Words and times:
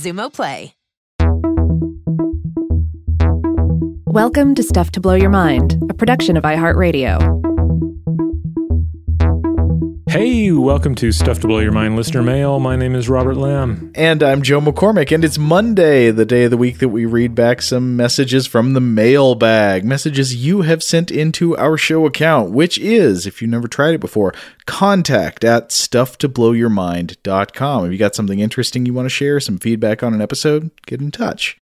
Xumo 0.00 0.32
Play. 0.32 0.72
Welcome 4.06 4.54
to 4.54 4.62
Stuff 4.62 4.92
to 4.92 5.00
Blow 5.00 5.14
Your 5.14 5.28
Mind, 5.28 5.78
a 5.90 5.94
production 5.94 6.38
of 6.38 6.44
iHeartRadio. 6.44 7.39
Hey, 10.10 10.50
welcome 10.50 10.96
to 10.96 11.12
Stuff 11.12 11.38
to 11.38 11.46
Blow 11.46 11.60
Your 11.60 11.70
Mind 11.70 11.94
listener 11.94 12.20
mail. 12.20 12.58
My 12.58 12.74
name 12.74 12.96
is 12.96 13.08
Robert 13.08 13.36
Lamb. 13.36 13.92
And 13.94 14.24
I'm 14.24 14.42
Joe 14.42 14.60
McCormick, 14.60 15.14
and 15.14 15.24
it's 15.24 15.38
Monday, 15.38 16.10
the 16.10 16.24
day 16.24 16.42
of 16.42 16.50
the 16.50 16.56
week 16.56 16.80
that 16.80 16.88
we 16.88 17.04
read 17.04 17.36
back 17.36 17.62
some 17.62 17.94
messages 17.94 18.44
from 18.44 18.72
the 18.72 18.80
mailbag. 18.80 19.84
Messages 19.84 20.34
you 20.34 20.62
have 20.62 20.82
sent 20.82 21.12
into 21.12 21.56
our 21.56 21.76
show 21.76 22.06
account, 22.06 22.50
which 22.50 22.76
is, 22.78 23.24
if 23.24 23.40
you've 23.40 23.52
never 23.52 23.68
tried 23.68 23.94
it 23.94 24.00
before, 24.00 24.34
contact 24.66 25.44
at 25.44 25.68
stufftoblowyourmind.com. 25.68 27.86
If 27.86 27.92
you 27.92 27.98
got 27.98 28.16
something 28.16 28.40
interesting 28.40 28.86
you 28.86 28.94
want 28.94 29.06
to 29.06 29.10
share, 29.10 29.38
some 29.38 29.58
feedback 29.58 30.02
on 30.02 30.12
an 30.12 30.20
episode, 30.20 30.72
get 30.86 31.00
in 31.00 31.12
touch. 31.12 31.59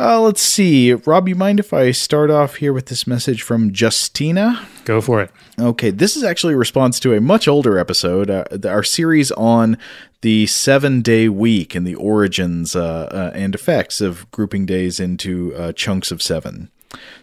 Uh, 0.00 0.18
let's 0.18 0.40
see. 0.40 0.94
Rob, 0.94 1.28
you 1.28 1.34
mind 1.34 1.60
if 1.60 1.74
I 1.74 1.90
start 1.90 2.30
off 2.30 2.56
here 2.56 2.72
with 2.72 2.86
this 2.86 3.06
message 3.06 3.42
from 3.42 3.70
Justina? 3.70 4.66
Go 4.86 5.02
for 5.02 5.20
it. 5.20 5.30
Okay, 5.58 5.90
this 5.90 6.16
is 6.16 6.24
actually 6.24 6.54
a 6.54 6.56
response 6.56 6.98
to 7.00 7.12
a 7.12 7.20
much 7.20 7.46
older 7.46 7.78
episode, 7.78 8.30
uh, 8.30 8.44
our 8.64 8.82
series 8.82 9.30
on 9.32 9.76
the 10.22 10.46
seven 10.46 11.02
day 11.02 11.28
week 11.28 11.74
and 11.74 11.86
the 11.86 11.96
origins 11.96 12.74
uh, 12.74 13.10
uh, 13.12 13.32
and 13.34 13.54
effects 13.54 14.00
of 14.00 14.30
grouping 14.30 14.64
days 14.64 15.00
into 15.00 15.54
uh, 15.54 15.72
chunks 15.72 16.10
of 16.10 16.22
seven. 16.22 16.70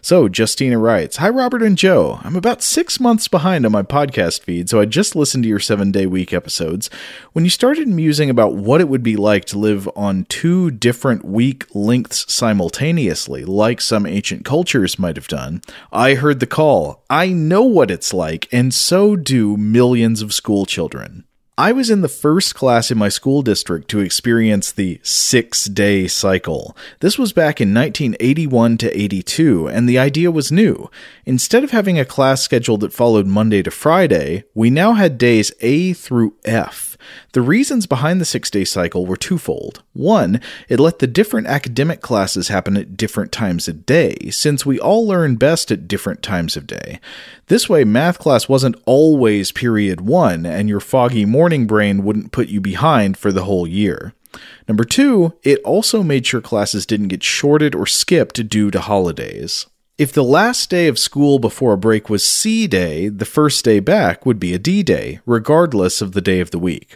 So, 0.00 0.28
Justina 0.28 0.78
writes 0.78 1.18
Hi, 1.18 1.28
Robert 1.28 1.62
and 1.62 1.76
Joe. 1.76 2.20
I'm 2.22 2.36
about 2.36 2.62
six 2.62 2.98
months 2.98 3.28
behind 3.28 3.66
on 3.66 3.72
my 3.72 3.82
podcast 3.82 4.40
feed, 4.42 4.68
so 4.68 4.80
I 4.80 4.84
just 4.84 5.14
listened 5.14 5.44
to 5.44 5.48
your 5.48 5.60
seven 5.60 5.90
day 5.90 6.06
week 6.06 6.32
episodes. 6.32 6.88
When 7.32 7.44
you 7.44 7.50
started 7.50 7.88
musing 7.88 8.30
about 8.30 8.54
what 8.54 8.80
it 8.80 8.88
would 8.88 9.02
be 9.02 9.16
like 9.16 9.44
to 9.46 9.58
live 9.58 9.88
on 9.94 10.24
two 10.24 10.70
different 10.70 11.24
week 11.24 11.66
lengths 11.74 12.32
simultaneously, 12.32 13.44
like 13.44 13.80
some 13.80 14.06
ancient 14.06 14.44
cultures 14.44 14.98
might 14.98 15.16
have 15.16 15.28
done, 15.28 15.60
I 15.92 16.14
heard 16.14 16.40
the 16.40 16.46
call. 16.46 17.04
I 17.10 17.28
know 17.28 17.62
what 17.62 17.90
it's 17.90 18.14
like, 18.14 18.48
and 18.52 18.72
so 18.72 19.16
do 19.16 19.56
millions 19.56 20.22
of 20.22 20.32
school 20.32 20.64
children. 20.64 21.24
I 21.58 21.72
was 21.72 21.90
in 21.90 22.02
the 22.02 22.08
first 22.08 22.54
class 22.54 22.92
in 22.92 22.98
my 22.98 23.08
school 23.08 23.42
district 23.42 23.88
to 23.88 23.98
experience 23.98 24.70
the 24.70 25.00
six 25.02 25.64
day 25.64 26.06
cycle. 26.06 26.76
This 27.00 27.18
was 27.18 27.32
back 27.32 27.60
in 27.60 27.74
1981 27.74 28.78
to 28.78 28.96
82, 28.96 29.66
and 29.66 29.88
the 29.88 29.98
idea 29.98 30.30
was 30.30 30.52
new. 30.52 30.88
Instead 31.26 31.64
of 31.64 31.72
having 31.72 31.98
a 31.98 32.04
class 32.04 32.42
schedule 32.42 32.78
that 32.78 32.92
followed 32.92 33.26
Monday 33.26 33.64
to 33.64 33.72
Friday, 33.72 34.44
we 34.54 34.70
now 34.70 34.92
had 34.92 35.18
days 35.18 35.50
A 35.58 35.94
through 35.94 36.36
F. 36.44 36.87
The 37.32 37.40
reasons 37.40 37.86
behind 37.86 38.20
the 38.20 38.24
six 38.24 38.50
day 38.50 38.64
cycle 38.64 39.06
were 39.06 39.16
twofold. 39.16 39.82
One, 39.92 40.40
it 40.68 40.80
let 40.80 40.98
the 40.98 41.06
different 41.06 41.46
academic 41.46 42.00
classes 42.00 42.48
happen 42.48 42.76
at 42.76 42.96
different 42.96 43.32
times 43.32 43.68
of 43.68 43.86
day, 43.86 44.30
since 44.30 44.64
we 44.64 44.78
all 44.78 45.06
learn 45.06 45.36
best 45.36 45.70
at 45.70 45.88
different 45.88 46.22
times 46.22 46.56
of 46.56 46.66
day. 46.66 47.00
This 47.46 47.68
way, 47.68 47.84
math 47.84 48.18
class 48.18 48.48
wasn't 48.48 48.80
always 48.86 49.52
period 49.52 50.00
one, 50.00 50.44
and 50.44 50.68
your 50.68 50.80
foggy 50.80 51.24
morning 51.24 51.66
brain 51.66 52.04
wouldn't 52.04 52.32
put 52.32 52.48
you 52.48 52.60
behind 52.60 53.16
for 53.16 53.32
the 53.32 53.44
whole 53.44 53.66
year. 53.66 54.12
Number 54.66 54.84
two, 54.84 55.34
it 55.42 55.60
also 55.64 56.02
made 56.02 56.26
sure 56.26 56.40
classes 56.40 56.86
didn't 56.86 57.08
get 57.08 57.22
shorted 57.22 57.74
or 57.74 57.86
skipped 57.86 58.48
due 58.48 58.70
to 58.70 58.80
holidays. 58.80 59.66
If 59.98 60.12
the 60.12 60.22
last 60.22 60.70
day 60.70 60.86
of 60.86 60.96
school 60.96 61.40
before 61.40 61.72
a 61.72 61.76
break 61.76 62.08
was 62.08 62.24
C 62.24 62.68
day, 62.68 63.08
the 63.08 63.24
first 63.24 63.64
day 63.64 63.80
back 63.80 64.24
would 64.24 64.38
be 64.38 64.54
a 64.54 64.58
D 64.58 64.84
day, 64.84 65.18
regardless 65.26 66.00
of 66.00 66.12
the 66.12 66.20
day 66.20 66.38
of 66.38 66.52
the 66.52 66.58
week. 66.60 66.94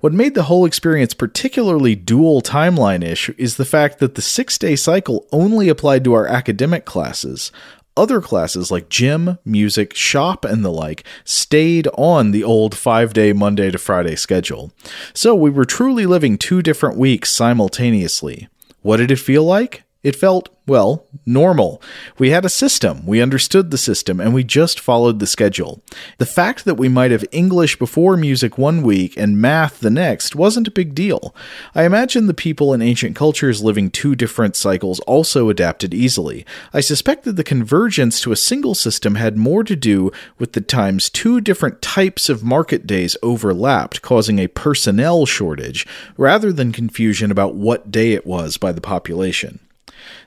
What 0.00 0.12
made 0.12 0.34
the 0.34 0.42
whole 0.42 0.64
experience 0.64 1.14
particularly 1.14 1.94
dual 1.94 2.42
timeline 2.42 3.04
ish 3.04 3.28
is 3.38 3.58
the 3.58 3.64
fact 3.64 4.00
that 4.00 4.16
the 4.16 4.22
six 4.22 4.58
day 4.58 4.74
cycle 4.74 5.24
only 5.30 5.68
applied 5.68 6.02
to 6.02 6.14
our 6.14 6.26
academic 6.26 6.84
classes. 6.84 7.52
Other 7.96 8.20
classes 8.20 8.72
like 8.72 8.88
gym, 8.88 9.38
music, 9.44 9.94
shop, 9.94 10.44
and 10.44 10.64
the 10.64 10.72
like 10.72 11.04
stayed 11.24 11.86
on 11.96 12.32
the 12.32 12.42
old 12.42 12.76
five 12.76 13.12
day 13.12 13.32
Monday 13.32 13.70
to 13.70 13.78
Friday 13.78 14.16
schedule. 14.16 14.72
So 15.14 15.32
we 15.36 15.50
were 15.50 15.64
truly 15.64 16.06
living 16.06 16.38
two 16.38 16.60
different 16.60 16.98
weeks 16.98 17.30
simultaneously. 17.30 18.48
What 18.80 18.96
did 18.96 19.12
it 19.12 19.20
feel 19.20 19.44
like? 19.44 19.84
It 20.02 20.16
felt, 20.16 20.48
well, 20.66 21.06
normal. 21.24 21.80
We 22.18 22.30
had 22.30 22.44
a 22.44 22.48
system, 22.48 23.06
we 23.06 23.22
understood 23.22 23.70
the 23.70 23.78
system, 23.78 24.18
and 24.18 24.34
we 24.34 24.42
just 24.42 24.80
followed 24.80 25.20
the 25.20 25.28
schedule. 25.28 25.80
The 26.18 26.26
fact 26.26 26.64
that 26.64 26.74
we 26.74 26.88
might 26.88 27.12
have 27.12 27.24
English 27.30 27.78
before 27.78 28.16
music 28.16 28.58
one 28.58 28.82
week 28.82 29.16
and 29.16 29.40
math 29.40 29.78
the 29.78 29.90
next 29.90 30.34
wasn't 30.34 30.66
a 30.66 30.72
big 30.72 30.96
deal. 30.96 31.32
I 31.72 31.84
imagine 31.84 32.26
the 32.26 32.34
people 32.34 32.74
in 32.74 32.82
ancient 32.82 33.14
cultures 33.14 33.62
living 33.62 33.90
two 33.90 34.16
different 34.16 34.56
cycles 34.56 34.98
also 35.00 35.48
adapted 35.48 35.94
easily. 35.94 36.44
I 36.74 36.80
suspect 36.80 37.22
that 37.22 37.36
the 37.36 37.44
convergence 37.44 38.20
to 38.22 38.32
a 38.32 38.36
single 38.36 38.74
system 38.74 39.14
had 39.14 39.36
more 39.36 39.62
to 39.62 39.76
do 39.76 40.10
with 40.36 40.54
the 40.54 40.60
times 40.60 41.10
two 41.10 41.40
different 41.40 41.80
types 41.80 42.28
of 42.28 42.42
market 42.42 42.88
days 42.88 43.16
overlapped, 43.22 44.02
causing 44.02 44.40
a 44.40 44.48
personnel 44.48 45.26
shortage, 45.26 45.86
rather 46.16 46.52
than 46.52 46.72
confusion 46.72 47.30
about 47.30 47.54
what 47.54 47.92
day 47.92 48.14
it 48.14 48.26
was 48.26 48.56
by 48.56 48.72
the 48.72 48.80
population. 48.80 49.60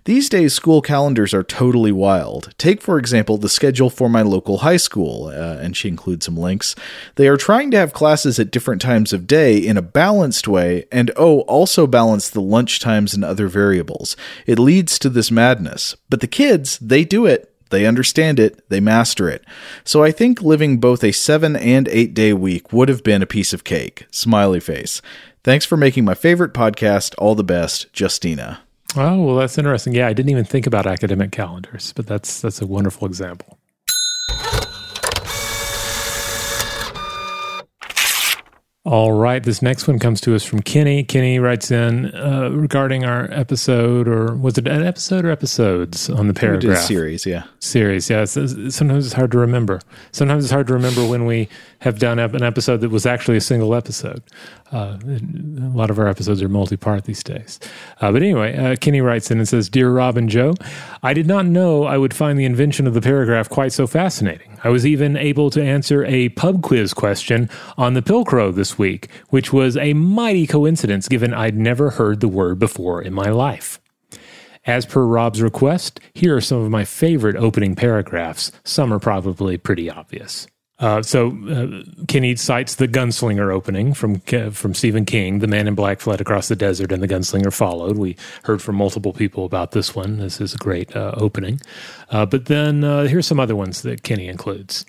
These 0.06 0.30
days, 0.30 0.54
school 0.54 0.81
calendars 0.81 1.33
are 1.33 1.44
totally 1.44 1.92
wild. 1.92 2.54
Take, 2.57 2.81
for 2.81 2.98
example, 2.98 3.38
the 3.38 3.50
schedule 3.50 3.89
for 3.89 4.10
my 4.10 4.22
local 4.22 4.60
high 4.60 4.77
school, 4.77 5.27
uh, 5.27 5.57
and 5.60 5.75
she 5.75 5.88
includes 5.88 6.25
some 6.25 6.38
links. 6.38 6.75
They 7.16 7.27
are 7.27 7.38
trying 7.38 7.72
to 7.72 7.77
have 7.77 7.94
classes 7.94 8.39
at 8.39 8.51
different 8.51 8.81
times 8.81 9.13
of 9.13 9.27
day 9.27 9.57
in 9.57 9.77
a 9.77 9.81
balanced 9.81 10.48
way, 10.48 10.86
and 10.92 11.12
oh, 11.16 11.42
also 11.42 11.88
balance 11.88 12.30
the 12.30 12.42
lunch 12.42 12.80
times 12.80 13.13
and 13.13 13.25
other 13.25 13.48
variables. 13.48 14.16
It 14.45 14.60
leads 14.60 15.00
to 15.00 15.10
this 15.10 15.31
madness. 15.31 15.95
But 16.10 16.22
the 16.22 16.27
kids, 16.27 16.77
they 16.80 17.04
do 17.04 17.25
it. 17.25 17.51
They 17.72 17.86
understand 17.86 18.39
it, 18.39 18.69
they 18.69 18.80
master 18.80 19.27
it. 19.27 19.44
So 19.83 20.04
I 20.04 20.12
think 20.12 20.42
living 20.42 20.80
both 20.80 21.04
a 21.04 21.12
seven 21.12 21.56
and 21.56 21.88
eight 21.88 22.13
day 22.13 22.31
week 22.31 22.72
would 22.72 22.89
have 22.89 23.04
been 23.04 23.22
a 23.22 23.27
piece 23.27 23.54
of 23.54 23.63
cake. 23.63 24.06
Smiley 24.12 24.60
face. 24.60 25.01
Thanks 25.44 25.66
for 25.66 25.77
making 25.77 26.06
my 26.06 26.16
favorite 26.16 26.54
podcast. 26.54 27.16
All 27.18 27.36
the 27.36 27.44
best, 27.44 27.88
Justina. 28.00 28.64
Oh, 28.97 29.21
well, 29.24 29.36
that's 29.36 29.57
interesting. 29.57 29.94
Yeah, 29.94 30.07
I 30.07 30.13
didn't 30.13 30.30
even 30.30 30.45
think 30.45 30.65
about 30.65 30.88
academic 30.88 31.31
calendars, 31.31 31.92
but 31.94 32.07
that's 32.07 32.39
that's 32.39 32.62
a 32.62 32.68
wonderful 32.68 33.07
example. 33.07 33.59
All 38.86 39.13
right, 39.13 39.42
this 39.42 39.63
next 39.63 39.88
one 39.88 39.97
comes 39.97 40.21
to 40.21 40.36
us 40.36 40.44
from 40.44 40.62
Kenny. 40.62 41.03
Kenny 41.03 41.39
writes 41.39 41.71
in 41.71 42.13
uh, 42.13 42.50
regarding 42.51 43.03
our 43.03 43.27
episode, 43.31 44.07
or 44.07 44.36
was 44.36 44.59
it 44.59 44.68
an 44.68 44.86
episode 44.86 45.25
or 45.25 45.31
episodes 45.31 46.07
on 46.07 46.27
the 46.27 46.36
paragraph 46.36 46.77
series? 46.83 47.25
Yeah, 47.25 47.45
series. 47.59 48.12
Yeah, 48.12 48.21
it's, 48.21 48.33
sometimes 48.33 49.07
it's 49.07 49.15
hard 49.15 49.31
to 49.31 49.39
remember. 49.39 49.81
Sometimes 50.12 50.44
it's 50.45 50.51
hard 50.53 50.68
to 50.68 50.74
remember 50.74 51.03
when 51.03 51.25
we 51.25 51.50
have 51.80 52.00
done 52.00 52.19
an 52.19 52.44
episode 52.44 52.81
that 52.81 52.89
was 52.89 53.06
actually 53.06 53.38
a 53.38 53.42
single 53.42 53.75
episode. 53.75 54.24
Uh, 54.72 54.98
a 55.06 55.74
lot 55.74 55.89
of 55.89 56.00
our 56.00 56.07
episodes 56.07 56.42
are 56.42 56.50
multi-part 56.50 57.06
these 57.06 57.24
days. 57.24 57.60
Uh, 58.01 58.12
but 58.12 58.22
anyway, 58.22 58.56
uh, 58.56 58.75
Kenny 58.75 59.01
writes 59.01 59.30
in 59.30 59.38
and 59.38 59.48
says, 59.48 59.69
"Dear 59.69 59.92
Rob 59.92 60.18
and 60.18 60.30
Joe, 60.30 60.56
I 61.04 61.13
did 61.13 61.27
not 61.27 61.45
know 61.45 61.83
I 61.83 61.98
would 61.98 62.13
find 62.13 62.39
the 62.39 62.45
invention 62.45 62.88
of 62.88 62.94
the 62.94 63.01
paragraph 63.01 63.50
quite 63.50 63.74
so 63.74 63.88
fascinating. 63.88 64.57
I 64.63 64.69
was 64.69 64.86
even 64.86 65.16
able 65.16 65.50
to 65.51 65.63
answer 65.63 66.04
a 66.06 66.30
pub 66.30 66.62
quiz 66.62 66.94
question 66.94 67.50
on 67.77 67.94
the 67.94 68.01
Pilcrow 68.01 68.54
this 68.54 68.77
week, 68.80 69.10
which 69.30 69.54
was 69.54 69.77
a 69.77 69.94
mighty 69.94 70.48
coincidence 70.48 71.07
given 71.07 71.33
I'd 71.33 71.57
never 71.57 71.92
heard 71.92 72.19
the 72.19 72.27
word 72.27 72.60
before 72.60 73.01
in 73.01 73.13
my 73.13 73.30
life." 73.30 73.80
As 74.68 74.83
per 74.88 75.04
Rob's 75.04 75.44
request, 75.44 76.00
here 76.16 76.36
are 76.36 76.42
some 76.42 76.63
of 76.63 76.72
my 76.72 76.86
favorite 76.86 77.36
opening 77.36 77.75
paragraphs. 77.75 78.51
Some 78.63 78.92
are 78.92 78.98
probably 78.98 79.57
pretty 79.57 79.92
obvious. 79.92 80.48
Uh, 80.80 81.01
so 81.01 81.30
uh, 81.50 81.83
Kenny 82.07 82.36
cites 82.36 82.75
the 82.75 82.88
gunslinger 82.88 83.54
opening 83.54 83.94
from 83.94 84.19
from 84.19 84.74
Stephen 84.74 85.06
King. 85.06 85.39
The 85.39 85.48
man 85.48 85.68
in 85.68 85.75
black 85.75 86.01
fled 86.01 86.19
across 86.19 86.50
the 86.50 86.56
desert, 86.56 86.92
and 86.92 87.01
the 87.01 87.07
gunslinger 87.07 87.54
followed. 87.54 87.98
We 87.98 88.18
heard 88.44 88.62
from 88.62 88.75
multiple 88.75 89.13
people 89.13 89.45
about 89.45 89.72
this 89.72 89.95
one. 89.95 90.18
This 90.18 90.42
is 90.42 90.54
a 90.54 90.57
great 90.57 90.95
uh, 90.95 91.13
opening. 91.16 91.62
Uh, 92.10 92.25
but 92.25 92.45
then 92.45 92.83
uh, 92.83 93.06
here's 93.06 93.25
some 93.25 93.39
other 93.39 93.56
ones 93.56 93.83
that 93.83 94.04
Kenny 94.04 94.27
includes. 94.27 94.86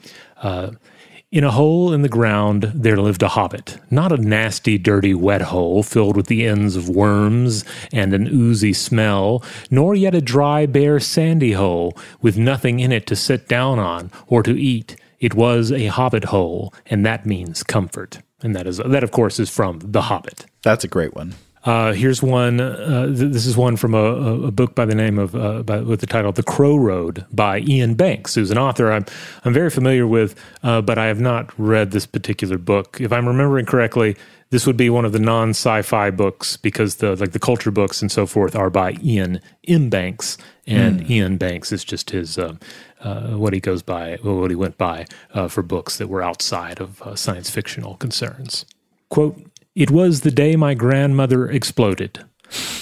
In 1.32 1.42
a 1.42 1.50
hole 1.50 1.92
in 1.92 2.02
the 2.02 2.08
ground 2.08 2.70
there 2.74 2.96
lived 2.96 3.22
a 3.22 3.28
hobbit, 3.28 3.78
not 3.90 4.12
a 4.12 4.16
nasty, 4.16 4.78
dirty, 4.78 5.12
wet 5.12 5.42
hole 5.42 5.82
filled 5.82 6.16
with 6.16 6.26
the 6.28 6.46
ends 6.46 6.76
of 6.76 6.88
worms 6.88 7.64
and 7.92 8.14
an 8.14 8.28
oozy 8.28 8.72
smell, 8.72 9.42
nor 9.68 9.94
yet 9.94 10.14
a 10.14 10.20
dry, 10.20 10.66
bare, 10.66 11.00
sandy 11.00 11.52
hole 11.52 11.98
with 12.22 12.38
nothing 12.38 12.78
in 12.78 12.92
it 12.92 13.06
to 13.08 13.16
sit 13.16 13.48
down 13.48 13.78
on 13.80 14.10
or 14.28 14.42
to 14.44 14.52
eat 14.58 14.96
it 15.26 15.34
was 15.34 15.72
a 15.72 15.86
hobbit 15.86 16.22
hole, 16.22 16.72
and 16.86 17.04
that 17.04 17.26
means 17.26 17.64
comfort. 17.64 18.20
And 18.42 18.54
that 18.54 18.64
is 18.68 18.76
that, 18.76 19.02
of 19.02 19.10
course, 19.10 19.40
is 19.40 19.50
from 19.50 19.80
The 19.82 20.02
Hobbit. 20.02 20.46
That's 20.62 20.84
a 20.84 20.88
great 20.88 21.14
one. 21.16 21.34
Uh, 21.64 21.92
here's 21.94 22.22
one. 22.22 22.60
Uh, 22.60 23.06
th- 23.06 23.32
this 23.32 23.44
is 23.44 23.56
one 23.56 23.76
from 23.76 23.92
a, 23.92 24.04
a, 24.46 24.52
book 24.52 24.76
by 24.76 24.84
the 24.84 24.94
name 24.94 25.18
of 25.18 25.34
uh, 25.34 25.64
by, 25.64 25.80
with 25.80 25.98
the 25.98 26.06
title 26.06 26.30
"The 26.30 26.44
Crow 26.44 26.76
Road" 26.76 27.26
by 27.32 27.58
Iain 27.58 27.94
Banks, 27.94 28.36
who's 28.36 28.52
an 28.52 28.58
author 28.58 28.92
I'm 28.92 29.04
I'm 29.44 29.52
very 29.52 29.70
familiar 29.70 30.06
with, 30.06 30.36
uh, 30.62 30.80
but 30.80 30.96
I 30.96 31.06
have 31.06 31.18
not 31.18 31.52
read 31.58 31.90
this 31.90 32.06
particular 32.06 32.56
book. 32.56 33.00
If 33.00 33.12
I'm 33.12 33.26
remembering 33.26 33.66
correctly, 33.66 34.16
this 34.50 34.66
would 34.66 34.76
be 34.76 34.90
one 34.90 35.04
of 35.04 35.12
the 35.12 35.18
non 35.18 35.50
sci-fi 35.50 36.10
books 36.10 36.56
because 36.56 36.96
the 36.96 37.16
like 37.16 37.32
the 37.32 37.38
culture 37.38 37.70
books 37.70 38.00
and 38.00 38.10
so 38.12 38.26
forth 38.26 38.54
are 38.54 38.70
by 38.70 38.92
Iain 39.04 39.40
M. 39.66 39.90
Banks, 39.90 40.38
and 40.66 41.00
mm. 41.00 41.10
Iain 41.10 41.36
Banks 41.36 41.72
is 41.72 41.84
just 41.84 42.10
his 42.10 42.38
uh, 42.38 42.54
uh, 43.00 43.36
what 43.36 43.52
he 43.52 43.60
goes 43.60 43.82
by, 43.82 44.16
what 44.22 44.50
he 44.50 44.56
went 44.56 44.78
by 44.78 45.06
uh, 45.32 45.48
for 45.48 45.62
books 45.62 45.98
that 45.98 46.08
were 46.08 46.22
outside 46.22 46.80
of 46.80 47.02
uh, 47.02 47.16
science 47.16 47.50
fictional 47.50 47.96
concerns. 47.96 48.64
Quote, 49.08 49.40
it 49.74 49.90
was 49.90 50.20
the 50.20 50.30
day 50.30 50.56
my 50.56 50.74
grandmother 50.74 51.48
exploded. 51.48 52.24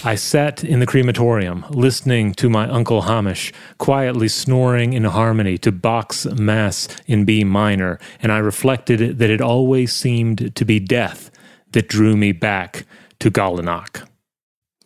I 0.05 0.15
sat 0.15 0.63
in 0.63 0.81
the 0.81 0.87
crematorium, 0.87 1.65
listening 1.71 2.35
to 2.35 2.51
my 2.51 2.69
Uncle 2.69 3.03
Hamish 3.03 3.51
quietly 3.79 4.29
snoring 4.29 4.93
in 4.93 5.05
harmony 5.05 5.57
to 5.59 5.73
Bach's 5.73 6.27
Mass 6.27 6.87
in 7.07 7.25
B 7.25 7.45
minor, 7.45 7.99
and 8.21 8.31
I 8.31 8.39
reflected 8.39 9.19
that 9.19 9.31
it 9.31 9.41
always 9.41 9.95
seemed 9.95 10.55
to 10.55 10.65
be 10.67 10.79
death 10.79 11.31
that 11.75 11.88
drew 11.88 12.17
me 12.17 12.32
back 12.32 12.87
to 13.21 13.31
Gallanach. 13.31 14.09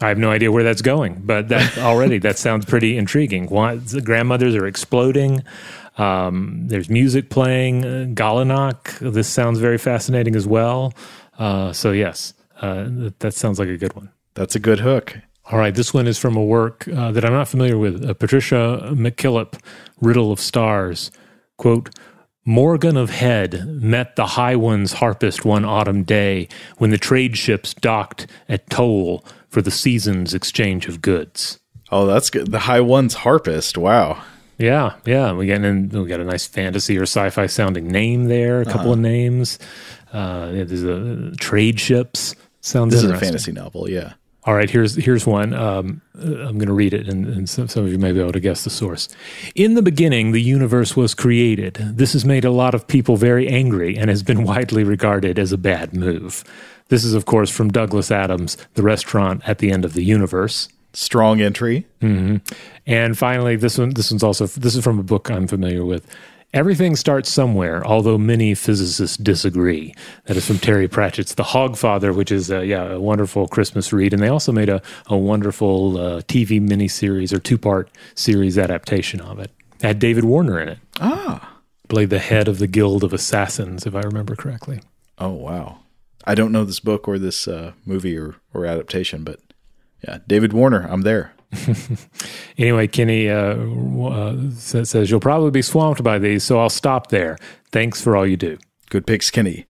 I 0.00 0.08
have 0.08 0.18
no 0.18 0.30
idea 0.30 0.52
where 0.52 0.62
that's 0.62 0.82
going, 0.82 1.22
but 1.24 1.48
that 1.48 1.78
already 1.78 2.18
that 2.18 2.38
sounds 2.38 2.64
pretty 2.64 2.96
intriguing. 2.96 3.46
Why, 3.46 3.76
the 3.76 4.00
grandmothers 4.00 4.54
are 4.54 4.66
exploding. 4.66 5.42
Um, 5.96 6.62
there's 6.66 6.88
music 6.88 7.30
playing. 7.30 7.84
Uh. 7.84 9.00
This 9.00 9.28
sounds 9.28 9.58
very 9.58 9.78
fascinating 9.78 10.36
as 10.36 10.46
well. 10.46 10.94
Uh, 11.38 11.72
so 11.72 11.92
yes, 11.92 12.34
uh, 12.60 12.84
that, 12.88 13.20
that, 13.20 13.34
sounds 13.34 13.58
like 13.58 13.68
a 13.68 13.76
good 13.76 13.94
one. 13.94 14.10
That's 14.34 14.54
a 14.54 14.60
good 14.60 14.80
hook. 14.80 15.18
All 15.50 15.58
right, 15.58 15.74
this 15.74 15.94
one 15.94 16.06
is 16.06 16.18
from 16.18 16.36
a 16.36 16.44
work 16.44 16.86
uh, 16.88 17.10
that 17.12 17.24
I'm 17.24 17.32
not 17.32 17.48
familiar 17.48 17.78
with. 17.78 18.04
Uh, 18.04 18.14
Patricia 18.14 18.90
McKillip, 18.92 19.60
Riddle 20.00 20.30
of 20.30 20.40
Stars. 20.40 21.10
Quote. 21.56 21.90
Morgon 22.48 22.96
of 22.96 23.10
Hed 23.10 23.66
met 23.66 24.16
the 24.16 24.24
High 24.24 24.56
One's 24.56 24.94
harpist 24.94 25.44
one 25.44 25.66
autumn 25.66 26.02
day 26.02 26.48
when 26.78 26.88
the 26.88 26.96
trade 26.96 27.36
ships 27.36 27.74
docked 27.74 28.26
at 28.48 28.70
Tol 28.70 29.22
for 29.50 29.60
the 29.60 29.70
season's 29.70 30.32
exchange 30.32 30.88
of 30.88 31.02
goods. 31.02 31.60
Oh, 31.90 32.06
that's 32.06 32.30
good. 32.30 32.50
The 32.50 32.60
High 32.60 32.80
One's 32.80 33.12
harpist. 33.12 33.76
Wow. 33.76 34.22
Yeah, 34.56 34.94
yeah. 35.04 35.34
We 35.34 35.46
got 35.46 35.60
we 35.60 36.08
got 36.08 36.20
a 36.20 36.24
nice 36.24 36.46
fantasy 36.46 36.96
or 36.96 37.02
sci-fi 37.02 37.46
sounding 37.48 37.88
name 37.88 38.24
there. 38.24 38.62
A 38.62 38.64
couple 38.64 38.80
uh-huh. 38.80 38.92
of 38.92 38.98
names. 39.00 39.58
Uh, 40.10 40.46
there's 40.46 40.84
a 40.84 41.32
trade 41.36 41.78
ships. 41.78 42.34
Sounds 42.62 42.94
this 42.94 43.04
is 43.04 43.10
a 43.10 43.18
fantasy 43.18 43.52
novel. 43.52 43.90
Yeah. 43.90 44.14
All 44.44 44.54
right, 44.54 44.70
here's 44.70 44.94
here's 44.94 45.26
one. 45.26 45.52
Um, 45.52 46.00
I'm 46.14 46.58
going 46.58 46.68
to 46.68 46.72
read 46.72 46.94
it, 46.94 47.08
and, 47.08 47.26
and 47.26 47.50
some, 47.50 47.68
some, 47.68 47.84
of 47.84 47.92
you 47.92 47.98
may 47.98 48.12
be 48.12 48.20
able 48.20 48.32
to 48.32 48.40
guess 48.40 48.64
the 48.64 48.70
source. 48.70 49.08
In 49.54 49.74
the 49.74 49.82
beginning, 49.82 50.32
the 50.32 50.40
universe 50.40 50.96
was 50.96 51.12
created. 51.12 51.74
This 51.74 52.12
has 52.12 52.24
made 52.24 52.44
a 52.44 52.50
lot 52.50 52.74
of 52.74 52.86
people 52.86 53.16
very 53.16 53.48
angry 53.48 53.98
and 53.98 54.08
has 54.08 54.22
been 54.22 54.44
widely 54.44 54.84
regarded 54.84 55.38
as 55.38 55.52
a 55.52 55.58
bad 55.58 55.92
move. 55.92 56.44
This 56.88 57.04
is, 57.04 57.14
of 57.14 57.26
course, 57.26 57.50
from 57.50 57.68
Douglas 57.70 58.10
Adams' 58.10 58.56
The 58.74 58.82
Restaurant 58.82 59.42
at 59.46 59.58
the 59.58 59.70
End 59.70 59.84
of 59.84 59.92
the 59.92 60.04
Universe. 60.04 60.68
Strong 60.94 61.40
entry. 61.40 61.86
Mm-hmm. 62.00 62.36
And 62.86 63.18
finally, 63.18 63.56
this 63.56 63.76
one. 63.76 63.90
This 63.90 64.10
one's 64.10 64.22
also. 64.22 64.46
This 64.46 64.74
is 64.74 64.82
from 64.82 64.98
a 64.98 65.02
book 65.02 65.30
I'm 65.30 65.46
familiar 65.46 65.84
with. 65.84 66.06
Everything 66.54 66.96
starts 66.96 67.30
somewhere, 67.30 67.84
although 67.84 68.16
many 68.16 68.54
physicists 68.54 69.18
disagree. 69.18 69.94
That 70.24 70.36
is 70.38 70.46
from 70.46 70.58
Terry 70.58 70.88
Pratchett's 70.88 71.34
The 71.34 71.42
Hogfather, 71.42 72.14
which 72.14 72.32
is 72.32 72.50
a, 72.50 72.64
yeah, 72.64 72.92
a 72.92 73.00
wonderful 73.00 73.48
Christmas 73.48 73.92
read. 73.92 74.14
And 74.14 74.22
they 74.22 74.28
also 74.28 74.50
made 74.50 74.70
a, 74.70 74.80
a 75.08 75.16
wonderful 75.16 75.98
uh, 75.98 76.20
TV 76.22 76.58
miniseries 76.58 77.34
or 77.34 77.38
two 77.38 77.58
part 77.58 77.90
series 78.14 78.56
adaptation 78.56 79.20
of 79.20 79.38
it. 79.38 79.50
it. 79.74 79.82
Had 79.82 79.98
David 79.98 80.24
Warner 80.24 80.58
in 80.58 80.68
it. 80.70 80.78
Ah. 81.00 81.58
Played 81.88 82.10
the 82.10 82.18
head 82.18 82.48
of 82.48 82.58
the 82.58 82.66
Guild 82.66 83.04
of 83.04 83.12
Assassins, 83.12 83.86
if 83.86 83.94
I 83.94 84.00
remember 84.00 84.34
correctly. 84.34 84.80
Oh, 85.18 85.32
wow. 85.32 85.80
I 86.24 86.34
don't 86.34 86.52
know 86.52 86.64
this 86.64 86.80
book 86.80 87.06
or 87.06 87.18
this 87.18 87.46
uh, 87.46 87.72
movie 87.84 88.16
or, 88.16 88.36
or 88.54 88.64
adaptation, 88.64 89.22
but 89.22 89.40
yeah, 90.06 90.18
David 90.26 90.52
Warner, 90.54 90.86
I'm 90.88 91.02
there. 91.02 91.32
anyway, 92.58 92.86
Kenny 92.86 93.28
uh, 93.28 93.56
uh, 93.56 94.50
says 94.52 95.10
you'll 95.10 95.20
probably 95.20 95.50
be 95.50 95.62
swamped 95.62 96.02
by 96.02 96.18
these, 96.18 96.44
so 96.44 96.58
I'll 96.58 96.70
stop 96.70 97.08
there. 97.08 97.38
Thanks 97.72 98.00
for 98.00 98.16
all 98.16 98.26
you 98.26 98.36
do. 98.36 98.58
Good 98.90 99.06
picks, 99.06 99.30
Kenny. 99.30 99.67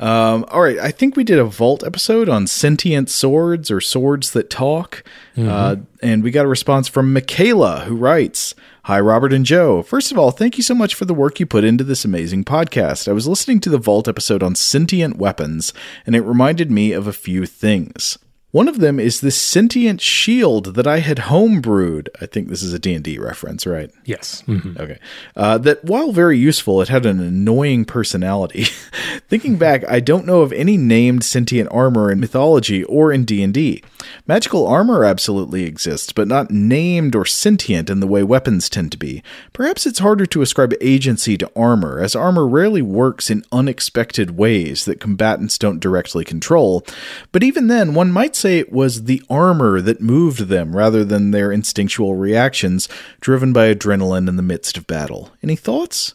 Um, 0.00 0.46
all 0.48 0.62
right, 0.62 0.78
I 0.78 0.90
think 0.90 1.14
we 1.14 1.24
did 1.24 1.38
a 1.38 1.44
Vault 1.44 1.84
episode 1.84 2.28
on 2.28 2.46
sentient 2.46 3.10
swords 3.10 3.70
or 3.70 3.80
swords 3.82 4.30
that 4.32 4.48
talk. 4.48 5.04
Uh, 5.36 5.76
and 6.02 6.22
we 6.22 6.30
got 6.30 6.46
a 6.46 6.48
response 6.48 6.88
from 6.88 7.12
Michaela, 7.12 7.80
who 7.80 7.96
writes 7.96 8.54
Hi, 8.84 8.98
Robert 8.98 9.32
and 9.32 9.44
Joe. 9.44 9.82
First 9.82 10.10
of 10.10 10.18
all, 10.18 10.30
thank 10.30 10.56
you 10.56 10.62
so 10.62 10.74
much 10.74 10.94
for 10.94 11.04
the 11.04 11.14
work 11.14 11.38
you 11.38 11.46
put 11.46 11.64
into 11.64 11.84
this 11.84 12.04
amazing 12.04 12.44
podcast. 12.44 13.08
I 13.08 13.12
was 13.12 13.28
listening 13.28 13.60
to 13.60 13.70
the 13.70 13.78
Vault 13.78 14.08
episode 14.08 14.42
on 14.42 14.54
sentient 14.54 15.18
weapons, 15.18 15.74
and 16.06 16.16
it 16.16 16.22
reminded 16.22 16.70
me 16.70 16.92
of 16.92 17.06
a 17.06 17.12
few 17.12 17.44
things. 17.44 18.18
One 18.52 18.66
of 18.68 18.80
them 18.80 18.98
is 18.98 19.20
this 19.20 19.40
sentient 19.40 20.00
shield 20.00 20.74
that 20.74 20.86
I 20.86 20.98
had 20.98 21.18
homebrewed. 21.18 22.08
I 22.20 22.26
think 22.26 22.48
this 22.48 22.62
is 22.64 22.72
a 22.72 22.78
D&D 22.80 23.18
reference, 23.18 23.64
right? 23.66 23.90
Yes. 24.04 24.42
Mhm. 24.48 24.78
Okay. 24.78 24.98
Uh, 25.36 25.56
that 25.58 25.84
while 25.84 26.10
very 26.10 26.36
useful, 26.36 26.82
it 26.82 26.88
had 26.88 27.06
an 27.06 27.20
annoying 27.20 27.84
personality. 27.84 28.64
Thinking 29.28 29.56
back, 29.56 29.88
I 29.88 30.00
don't 30.00 30.26
know 30.26 30.40
of 30.40 30.52
any 30.52 30.76
named 30.76 31.22
sentient 31.22 31.68
armor 31.70 32.10
in 32.10 32.18
mythology 32.18 32.82
or 32.84 33.12
in 33.12 33.24
D&D. 33.24 33.84
Magical 34.26 34.66
armor 34.66 35.04
absolutely 35.04 35.64
exists, 35.64 36.12
but 36.12 36.26
not 36.26 36.50
named 36.50 37.14
or 37.14 37.24
sentient 37.24 37.88
in 37.88 38.00
the 38.00 38.06
way 38.08 38.22
weapons 38.24 38.68
tend 38.68 38.90
to 38.92 38.98
be. 38.98 39.22
Perhaps 39.52 39.86
it's 39.86 39.98
harder 40.00 40.26
to 40.26 40.42
ascribe 40.42 40.74
agency 40.80 41.36
to 41.38 41.50
armor, 41.54 42.00
as 42.00 42.16
armor 42.16 42.48
rarely 42.48 42.82
works 42.82 43.30
in 43.30 43.44
unexpected 43.52 44.36
ways 44.36 44.84
that 44.86 44.98
combatants 45.00 45.56
don't 45.58 45.78
directly 45.80 46.24
control. 46.24 46.84
But 47.30 47.44
even 47.44 47.68
then, 47.68 47.94
one 47.94 48.10
might 48.10 48.34
say 48.40 48.58
it 48.58 48.72
was 48.72 49.04
the 49.04 49.22
armor 49.28 49.80
that 49.80 50.00
moved 50.00 50.46
them 50.46 50.76
rather 50.76 51.04
than 51.04 51.30
their 51.30 51.52
instinctual 51.52 52.16
reactions 52.16 52.88
driven 53.20 53.52
by 53.52 53.72
adrenaline 53.72 54.28
in 54.28 54.36
the 54.36 54.42
midst 54.42 54.76
of 54.76 54.86
battle. 54.86 55.30
Any 55.42 55.56
thoughts? 55.56 56.14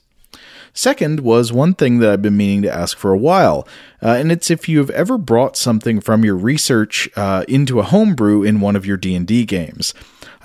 Second 0.73 1.21
was 1.21 1.53
one 1.53 1.73
thing 1.73 1.99
that 1.99 2.11
I've 2.11 2.21
been 2.21 2.35
meaning 2.35 2.61
to 2.63 2.73
ask 2.73 2.97
for 2.97 3.13
a 3.13 3.17
while, 3.17 3.65
uh, 4.03 4.09
and 4.09 4.29
it's 4.29 4.51
if 4.51 4.67
you've 4.67 4.89
ever 4.89 5.17
brought 5.17 5.55
something 5.55 6.01
from 6.01 6.25
your 6.25 6.35
research 6.35 7.07
uh, 7.15 7.45
into 7.47 7.79
a 7.79 7.83
homebrew 7.83 8.43
in 8.43 8.59
one 8.59 8.75
of 8.75 8.85
your 8.85 8.97
D&D 8.97 9.45
games. 9.45 9.93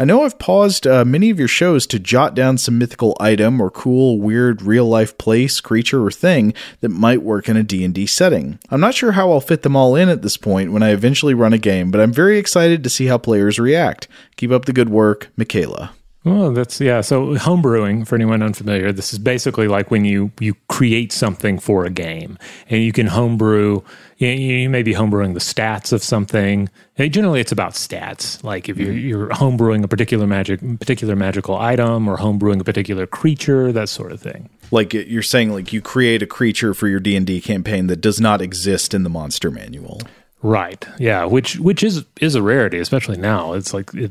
I 0.01 0.05
know 0.05 0.25
I've 0.25 0.39
paused 0.39 0.87
uh, 0.87 1.05
many 1.05 1.29
of 1.29 1.39
your 1.39 1.47
shows 1.47 1.87
to 1.89 1.99
jot 1.99 2.35
down 2.35 2.57
some 2.57 2.79
mythical 2.79 3.15
item 3.21 3.61
or 3.61 3.71
cool, 3.71 4.19
weird, 4.19 4.63
real-life 4.63 5.19
place, 5.19 5.61
creature, 5.61 6.03
or 6.03 6.11
thing 6.11 6.55
that 6.81 6.89
might 6.89 7.21
work 7.21 7.51
in 7.51 7.59
a 7.59 7.63
D&D 7.63 8.07
setting. 8.07 8.59
I'm 8.71 8.81
not 8.81 8.95
sure 8.95 9.13
how 9.13 9.31
I'll 9.31 9.43
fit 9.43 9.61
them 9.61 9.77
all 9.77 9.95
in 9.97 10.09
at 10.09 10.23
this 10.23 10.39
point 10.39 10.73
when 10.73 10.83
I 10.83 10.93
eventually 10.93 11.35
run 11.35 11.53
a 11.53 11.59
game, 11.59 11.91
but 11.91 12.01
I'm 12.01 12.15
very 12.15 12.39
excited 12.39 12.83
to 12.83 12.89
see 12.89 13.09
how 13.09 13.19
players 13.19 13.59
react. 13.59 14.09
Keep 14.37 14.53
up 14.53 14.65
the 14.65 14.73
good 14.73 14.89
work, 14.89 15.29
Michaela. 15.37 15.93
Well, 16.23 16.53
that's 16.53 16.83
yeah. 16.83 17.01
So 17.01 17.35
homebrewing, 17.37 18.07
for 18.07 18.15
anyone 18.15 18.43
unfamiliar, 18.43 18.93
this 18.93 19.15
is 19.15 19.19
basically 19.19 19.69
like 19.69 19.91
when 19.91 20.05
you 20.05 20.31
you 20.39 20.55
create 20.69 21.13
something 21.13 21.59
for 21.59 21.87
a 21.87 21.91
game, 21.91 22.37
and 22.69 22.83
you 22.83 22.93
can 22.93 23.07
homebrew. 23.07 23.81
You, 24.19 24.29
you 24.29 24.69
may 24.69 24.83
be 24.83 24.93
homebrewing 24.93 25.33
the 25.33 25.41
stats 25.41 25.95
of 25.95 26.03
something. 26.03 26.69
And 26.99 27.11
generally, 27.11 27.41
it's 27.41 27.53
about 27.53 27.73
stats. 27.73 28.45
Like 28.45 28.69
if 28.69 28.77
you're 28.77 28.93
mm-hmm. 28.93 29.09
you're 29.09 29.29
homebrewing 29.29 29.83
a 29.83 29.89
particular 29.89 30.27
magic, 30.27 30.61
particular 30.79 31.17
magical 31.17 31.57
item, 31.57 32.07
or 32.07 32.19
homebrewing 32.19 32.61
a 32.61 32.65
particular 32.65 33.07
creature, 33.07 33.73
that 33.73 33.89
sort 33.89 34.13
of 34.13 34.21
thing. 34.21 34.51
Like 34.71 34.93
you're 34.93 35.23
saying, 35.23 35.53
like 35.53 35.73
you 35.73 35.81
create 35.81 36.23
a 36.23 36.27
creature 36.27 36.75
for 36.75 36.87
your 36.87 37.01
D 37.01 37.17
and 37.17 37.27
D 37.27 37.41
campaign 37.41 37.87
that 37.87 38.03
does 38.03 38.21
not 38.21 38.43
exist 38.43 38.93
in 38.93 39.05
the 39.05 39.11
monster 39.11 39.51
manual. 39.51 40.03
Right. 40.43 40.85
Yeah. 40.99 41.25
Which 41.25 41.59
which 41.59 41.83
is 41.83 42.05
is 42.21 42.35
a 42.35 42.43
rarity, 42.43 42.79
especially 42.79 43.19
now. 43.19 43.53
It's 43.53 43.75
like 43.75 43.93
it, 43.95 44.11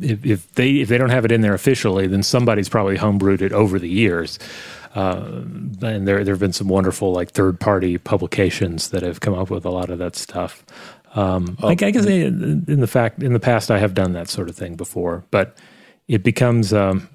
if 0.00 0.24
if 0.24 0.52
they 0.54 0.76
if 0.76 0.88
they 0.88 0.98
don't 0.98 1.10
have 1.10 1.24
it 1.24 1.32
in 1.32 1.42
there 1.42 1.54
officially, 1.54 2.06
then 2.06 2.22
somebody's 2.22 2.68
probably 2.68 2.96
homebrewed 2.96 3.42
it 3.42 3.52
over 3.52 3.78
the 3.78 3.88
years. 3.88 4.38
Uh, 4.94 5.42
and 5.82 6.08
there 6.08 6.24
there 6.24 6.34
have 6.34 6.40
been 6.40 6.52
some 6.52 6.68
wonderful 6.68 7.12
like 7.12 7.30
third 7.30 7.60
party 7.60 7.98
publications 7.98 8.90
that 8.90 9.02
have 9.02 9.20
come 9.20 9.34
up 9.34 9.50
with 9.50 9.64
a 9.64 9.70
lot 9.70 9.90
of 9.90 9.98
that 9.98 10.16
stuff. 10.16 10.64
Um, 11.14 11.58
I, 11.62 11.68
I 11.68 11.74
guess 11.74 12.06
in, 12.06 12.64
in 12.68 12.80
the 12.80 12.86
fact 12.86 13.22
in 13.22 13.32
the 13.32 13.40
past 13.40 13.70
I 13.70 13.78
have 13.78 13.94
done 13.94 14.12
that 14.12 14.28
sort 14.28 14.48
of 14.48 14.56
thing 14.56 14.74
before, 14.74 15.24
but 15.30 15.58
it 16.06 16.22
becomes. 16.22 16.72
Um, 16.72 17.08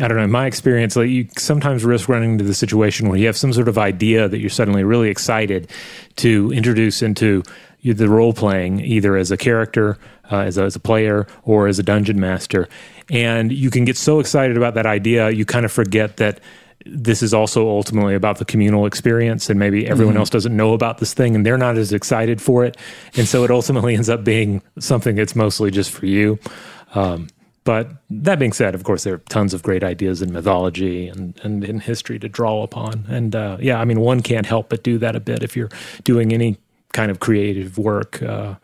I 0.00 0.08
don't 0.08 0.16
know. 0.16 0.24
In 0.24 0.30
my 0.32 0.46
experience, 0.46 0.96
like 0.96 1.08
you 1.08 1.28
sometimes 1.38 1.84
risk 1.84 2.08
running 2.08 2.32
into 2.32 2.42
the 2.42 2.52
situation 2.52 3.08
where 3.08 3.16
you 3.16 3.26
have 3.26 3.36
some 3.36 3.52
sort 3.52 3.68
of 3.68 3.78
idea 3.78 4.28
that 4.28 4.40
you're 4.40 4.50
suddenly 4.50 4.82
really 4.82 5.08
excited 5.08 5.70
to 6.16 6.52
introduce 6.52 7.00
into 7.00 7.44
the 7.92 8.08
role 8.08 8.32
playing, 8.32 8.80
either 8.80 9.16
as 9.16 9.30
a 9.30 9.36
character, 9.36 9.98
uh, 10.30 10.38
as, 10.38 10.56
a, 10.56 10.62
as 10.62 10.76
a 10.76 10.80
player, 10.80 11.26
or 11.42 11.66
as 11.68 11.78
a 11.78 11.82
dungeon 11.82 12.18
master. 12.18 12.68
And 13.10 13.52
you 13.52 13.70
can 13.70 13.84
get 13.84 13.98
so 13.98 14.20
excited 14.20 14.56
about 14.56 14.74
that 14.74 14.86
idea, 14.86 15.30
you 15.30 15.44
kind 15.44 15.66
of 15.66 15.72
forget 15.72 16.16
that 16.16 16.40
this 16.86 17.22
is 17.22 17.32
also 17.34 17.68
ultimately 17.68 18.14
about 18.14 18.38
the 18.38 18.44
communal 18.44 18.86
experience 18.86 19.48
and 19.48 19.58
maybe 19.58 19.86
everyone 19.86 20.16
else 20.18 20.28
doesn't 20.28 20.54
know 20.54 20.74
about 20.74 20.98
this 20.98 21.14
thing 21.14 21.34
and 21.34 21.44
they're 21.44 21.56
not 21.56 21.78
as 21.78 21.94
excited 21.94 22.42
for 22.42 22.62
it 22.62 22.76
and 23.16 23.26
so 23.26 23.42
it 23.42 23.50
ultimately 23.50 23.94
ends 23.94 24.10
up 24.10 24.22
being 24.22 24.60
something 24.78 25.14
that's 25.14 25.34
mostly 25.34 25.70
just 25.70 25.90
for 25.90 26.04
you 26.04 26.38
um, 26.94 27.26
but 27.64 27.90
that 28.10 28.38
being 28.38 28.52
said, 28.52 28.74
of 28.74 28.84
course, 28.84 29.04
there 29.04 29.14
are 29.14 29.22
tons 29.30 29.54
of 29.54 29.62
great 29.62 29.82
ideas 29.82 30.20
in 30.20 30.32
mythology 30.32 31.08
and, 31.08 31.40
and 31.42 31.64
in 31.64 31.80
history 31.80 32.18
to 32.18 32.28
draw 32.28 32.62
upon. 32.62 33.06
And 33.08 33.34
uh, 33.34 33.56
yeah, 33.58 33.80
I 33.80 33.86
mean, 33.86 34.00
one 34.00 34.20
can't 34.20 34.44
help 34.44 34.68
but 34.68 34.82
do 34.82 34.98
that 34.98 35.16
a 35.16 35.20
bit 35.20 35.42
if 35.42 35.56
you're 35.56 35.70
doing 36.04 36.34
any 36.34 36.58
kind 36.94 37.10
of 37.10 37.20
creative 37.20 37.76
work 37.76 38.22
uh, 38.22 38.54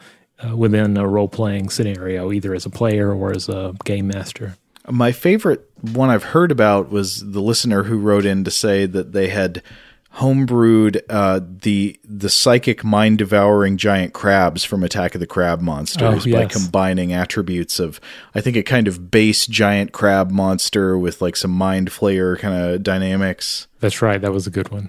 uh, 0.43 0.57
within 0.57 0.97
a 0.97 1.07
role 1.07 1.29
playing 1.29 1.69
scenario, 1.69 2.33
either 2.33 2.55
as 2.55 2.65
a 2.65 2.71
player 2.71 3.13
or 3.13 3.31
as 3.31 3.51
a 3.51 3.75
game 3.85 4.07
master. 4.07 4.57
My 4.89 5.13
favorite 5.13 5.69
one 5.83 6.09
I've 6.09 6.25
heard 6.25 6.51
about 6.51 6.91
was 6.91 7.33
the 7.33 7.43
listener 7.43 7.83
who 7.83 7.99
wrote 7.99 8.25
in 8.25 8.45
to 8.45 8.51
say 8.51 8.87
that 8.87 9.13
they 9.13 9.29
had 9.29 9.63
homebrewed 10.17 11.01
uh, 11.09 11.41
the 11.45 11.99
the 12.05 12.29
psychic 12.29 12.83
mind 12.83 13.19
devouring 13.19 13.77
giant 13.77 14.13
crabs 14.13 14.65
from 14.65 14.83
Attack 14.83 15.15
of 15.15 15.21
the 15.21 15.27
Crab 15.27 15.61
Monsters 15.61 16.27
Oh, 16.27 16.33
by 16.33 16.47
combining 16.47 17.13
attributes 17.13 17.79
of 17.79 18.01
I 18.35 18.41
think 18.41 18.57
a 18.57 18.63
kind 18.63 18.89
of 18.89 19.11
base 19.11 19.47
giant 19.47 19.93
crab 19.93 20.31
monster 20.31 20.99
with 20.99 21.23
like 21.23 21.37
some 21.37 21.53
mind 21.53 21.91
flayer 21.91 22.39
kind 22.39 22.55
of 22.55 22.83
dynamics. 22.83 23.69
That's 23.79 24.03
right. 24.03 24.21
That 24.21 24.33
was 24.33 24.47
a 24.47 24.51
good 24.51 24.71
one. 24.71 24.89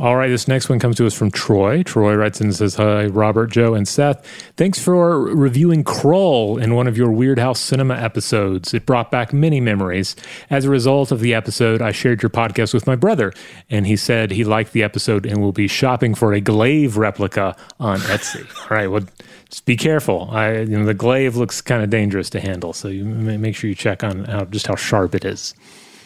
All 0.00 0.16
right, 0.16 0.28
this 0.28 0.48
next 0.48 0.70
one 0.70 0.78
comes 0.78 0.96
to 0.96 1.06
us 1.06 1.12
from 1.12 1.30
Troy. 1.30 1.82
Troy 1.82 2.14
writes 2.14 2.40
in 2.40 2.46
and 2.46 2.56
says, 2.56 2.76
Hi, 2.76 3.04
Robert, 3.04 3.48
Joe, 3.48 3.74
and 3.74 3.86
Seth. 3.86 4.26
Thanks 4.56 4.78
for 4.78 5.20
reviewing 5.20 5.84
Krull 5.84 6.58
in 6.58 6.74
one 6.74 6.86
of 6.86 6.96
your 6.96 7.10
Weirdhouse 7.10 7.58
Cinema 7.58 7.96
episodes. 7.96 8.72
It 8.72 8.86
brought 8.86 9.10
back 9.10 9.34
many 9.34 9.60
memories. 9.60 10.16
As 10.48 10.64
a 10.64 10.70
result 10.70 11.12
of 11.12 11.20
the 11.20 11.34
episode, 11.34 11.82
I 11.82 11.92
shared 11.92 12.22
your 12.22 12.30
podcast 12.30 12.72
with 12.72 12.86
my 12.86 12.96
brother, 12.96 13.34
and 13.68 13.86
he 13.86 13.94
said 13.94 14.30
he 14.30 14.42
liked 14.42 14.72
the 14.72 14.82
episode 14.82 15.26
and 15.26 15.42
will 15.42 15.52
be 15.52 15.68
shopping 15.68 16.14
for 16.14 16.32
a 16.32 16.40
Glaive 16.40 16.96
replica 16.96 17.54
on 17.78 17.98
Etsy. 17.98 18.48
All 18.70 18.74
right, 18.74 18.86
well, 18.86 19.04
just 19.50 19.66
be 19.66 19.76
careful. 19.76 20.30
I, 20.30 20.60
you 20.60 20.78
know, 20.78 20.86
the 20.86 20.94
Glaive 20.94 21.36
looks 21.36 21.60
kind 21.60 21.82
of 21.82 21.90
dangerous 21.90 22.30
to 22.30 22.40
handle, 22.40 22.72
so 22.72 22.88
you 22.88 23.04
make 23.04 23.54
sure 23.54 23.68
you 23.68 23.76
check 23.76 24.02
on 24.02 24.24
how, 24.24 24.46
just 24.46 24.66
how 24.66 24.76
sharp 24.76 25.14
it 25.14 25.26
is. 25.26 25.52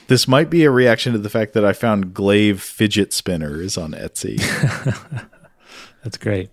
This 0.07 0.29
might 0.29 0.51
be 0.51 0.65
a 0.65 0.71
reaction 0.71 1.13
to 1.13 1.19
the 1.19 1.31
fact 1.31 1.55
that 1.55 1.65
I 1.65 1.73
found 1.73 2.13
Glaive 2.13 2.63
fidget 2.63 3.13
spinners 3.13 3.79
on 3.79 3.93
Etsy. 3.93 4.39
That's 6.05 6.19
great. 6.19 6.51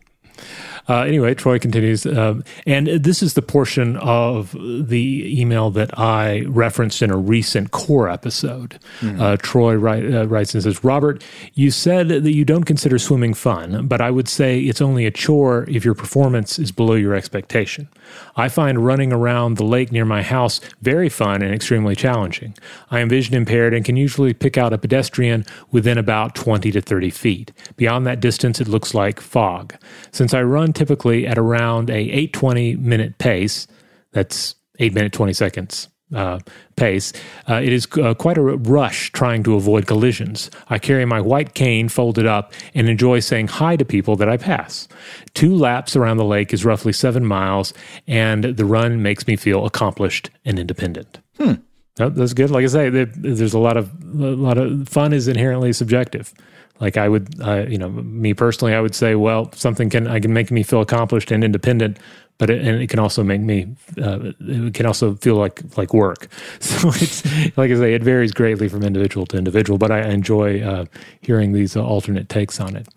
Uh, 0.89 1.01
anyway, 1.01 1.33
Troy 1.33 1.59
continues, 1.59 2.05
um, 2.05 2.43
and 2.65 2.87
this 2.87 3.21
is 3.23 3.33
the 3.33 3.41
portion 3.41 3.97
of 3.97 4.51
the 4.53 5.39
email 5.41 5.69
that 5.71 5.97
I 5.97 6.41
referenced 6.47 7.01
in 7.01 7.11
a 7.11 7.17
recent 7.17 7.71
core 7.71 8.09
episode. 8.09 8.79
Mm-hmm. 8.99 9.21
Uh, 9.21 9.37
Troy 9.37 9.75
write, 9.75 10.13
uh, 10.13 10.27
writes 10.27 10.53
and 10.53 10.63
says, 10.63 10.83
Robert, 10.83 11.23
you 11.53 11.71
said 11.71 12.09
that 12.09 12.33
you 12.33 12.45
don't 12.45 12.63
consider 12.63 12.99
swimming 12.99 13.33
fun, 13.33 13.87
but 13.87 14.01
I 14.01 14.11
would 14.11 14.27
say 14.27 14.59
it's 14.59 14.81
only 14.81 15.05
a 15.05 15.11
chore 15.11 15.65
if 15.69 15.85
your 15.85 15.95
performance 15.95 16.59
is 16.59 16.71
below 16.71 16.93
your 16.93 17.13
expectation. 17.15 17.87
I 18.35 18.49
find 18.49 18.85
running 18.85 19.13
around 19.13 19.55
the 19.55 19.63
lake 19.63 19.91
near 19.91 20.05
my 20.05 20.21
house 20.21 20.59
very 20.81 21.09
fun 21.09 21.41
and 21.41 21.53
extremely 21.53 21.95
challenging. 21.95 22.55
I 22.89 22.99
am 22.99 23.09
vision 23.09 23.35
impaired 23.35 23.73
and 23.73 23.85
can 23.85 23.95
usually 23.95 24.33
pick 24.33 24.57
out 24.57 24.73
a 24.73 24.77
pedestrian 24.77 25.45
within 25.71 25.97
about 25.97 26.35
20 26.35 26.71
to 26.71 26.81
30 26.81 27.09
feet. 27.09 27.51
Beyond 27.77 28.05
that 28.07 28.19
distance, 28.19 28.59
it 28.59 28.67
looks 28.67 28.93
like 28.93 29.19
fog. 29.19 29.75
Since 30.11 30.33
I 30.33 30.43
run 30.43 30.70
typically 30.73 31.27
at 31.27 31.37
around 31.37 31.89
a 31.89 31.97
820 31.97 32.75
minute 32.77 33.17
pace. 33.17 33.67
That's 34.11 34.55
8 34.79 34.93
minute 34.93 35.13
20 35.13 35.33
seconds 35.33 35.87
uh, 36.13 36.39
pace. 36.75 37.13
Uh, 37.49 37.55
it 37.55 37.71
is 37.71 37.87
uh, 38.01 38.13
quite 38.13 38.37
a 38.37 38.41
rush 38.41 39.11
trying 39.11 39.43
to 39.43 39.55
avoid 39.55 39.87
collisions. 39.87 40.49
I 40.69 40.79
carry 40.79 41.05
my 41.05 41.21
white 41.21 41.53
cane 41.53 41.89
folded 41.89 42.25
up 42.25 42.53
and 42.73 42.89
enjoy 42.89 43.19
saying 43.19 43.47
hi 43.47 43.75
to 43.75 43.85
people 43.85 44.15
that 44.17 44.29
I 44.29 44.37
pass. 44.37 44.87
Two 45.33 45.55
laps 45.55 45.95
around 45.95 46.17
the 46.17 46.25
lake 46.25 46.53
is 46.53 46.65
roughly 46.65 46.93
seven 46.93 47.25
miles, 47.25 47.73
and 48.07 48.43
the 48.43 48.65
run 48.65 49.01
makes 49.01 49.27
me 49.27 49.35
feel 49.35 49.65
accomplished 49.65 50.29
and 50.45 50.59
independent. 50.59 51.19
Hmm. 51.37 51.53
that's 51.95 52.33
good. 52.33 52.51
Like 52.51 52.63
I 52.63 52.67
say, 52.67 52.89
there's 52.89 53.53
a 53.53 53.59
lot 53.59 53.77
of 53.77 53.91
a 54.03 54.31
lot 54.31 54.57
of 54.57 54.87
fun 54.87 55.13
is 55.13 55.27
inherently 55.27 55.73
subjective. 55.73 56.33
Like 56.81 56.97
I 56.97 57.07
would, 57.07 57.39
uh, 57.41 57.65
you 57.69 57.77
know, 57.77 57.89
me 57.89 58.33
personally, 58.33 58.73
I 58.73 58.81
would 58.81 58.95
say, 58.95 59.15
well, 59.15 59.51
something 59.53 59.89
can 59.89 60.07
I 60.07 60.19
can 60.19 60.33
make 60.33 60.51
me 60.51 60.63
feel 60.63 60.81
accomplished 60.81 61.31
and 61.31 61.43
independent, 61.43 61.99
but 62.39 62.49
it, 62.49 62.65
and 62.65 62.81
it 62.81 62.89
can 62.89 62.97
also 62.97 63.23
make 63.23 63.39
me, 63.39 63.67
uh, 64.01 64.31
it 64.39 64.73
can 64.73 64.87
also 64.87 65.13
feel 65.15 65.35
like 65.35 65.61
like 65.77 65.93
work. 65.93 66.27
So 66.59 66.89
it's 66.89 67.23
like 67.55 67.69
I 67.69 67.75
say, 67.75 67.93
it 67.93 68.03
varies 68.03 68.31
greatly 68.31 68.67
from 68.67 68.83
individual 68.83 69.27
to 69.27 69.37
individual. 69.37 69.77
But 69.77 69.91
I 69.91 70.09
enjoy 70.09 70.61
uh, 70.61 70.85
hearing 71.21 71.53
these 71.53 71.77
alternate 71.77 72.29
takes 72.29 72.59
on 72.59 72.75
it. 72.75 72.87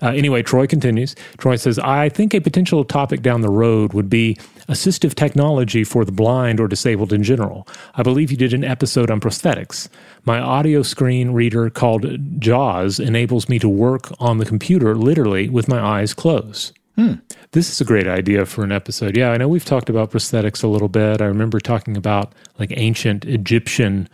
Uh, 0.00 0.08
anyway, 0.08 0.42
Troy 0.42 0.66
continues. 0.66 1.14
Troy 1.36 1.56
says, 1.56 1.78
I 1.78 2.08
think 2.08 2.32
a 2.32 2.40
potential 2.40 2.82
topic 2.82 3.20
down 3.20 3.42
the 3.42 3.50
road 3.50 3.92
would 3.92 4.08
be 4.08 4.38
assistive 4.68 5.14
technology 5.14 5.84
for 5.84 6.04
the 6.04 6.12
blind 6.12 6.60
or 6.60 6.68
disabled 6.68 7.12
in 7.12 7.22
general. 7.22 7.66
I 7.94 8.02
believe 8.02 8.30
you 8.30 8.36
did 8.36 8.54
an 8.54 8.64
episode 8.64 9.10
on 9.10 9.20
prosthetics. 9.20 9.88
My 10.24 10.38
audio 10.38 10.82
screen 10.82 11.30
reader 11.32 11.70
called 11.70 12.40
JAWS 12.40 12.98
enables 12.98 13.48
me 13.48 13.58
to 13.58 13.68
work 13.68 14.12
on 14.18 14.38
the 14.38 14.46
computer 14.46 14.94
literally 14.94 15.48
with 15.48 15.68
my 15.68 15.80
eyes 15.80 16.14
closed. 16.14 16.76
Hmm. 16.96 17.14
this 17.50 17.70
is 17.70 17.80
a 17.80 17.84
great 17.84 18.06
idea 18.06 18.46
for 18.46 18.62
an 18.62 18.70
episode. 18.70 19.16
Yeah, 19.16 19.32
I 19.32 19.36
know 19.36 19.48
we've 19.48 19.64
talked 19.64 19.90
about 19.90 20.12
prosthetics 20.12 20.62
a 20.62 20.68
little 20.68 20.88
bit. 20.88 21.20
I 21.20 21.24
remember 21.24 21.58
talking 21.58 21.96
about 21.96 22.32
like 22.60 22.72
ancient 22.76 23.24
Egyptian 23.24 24.08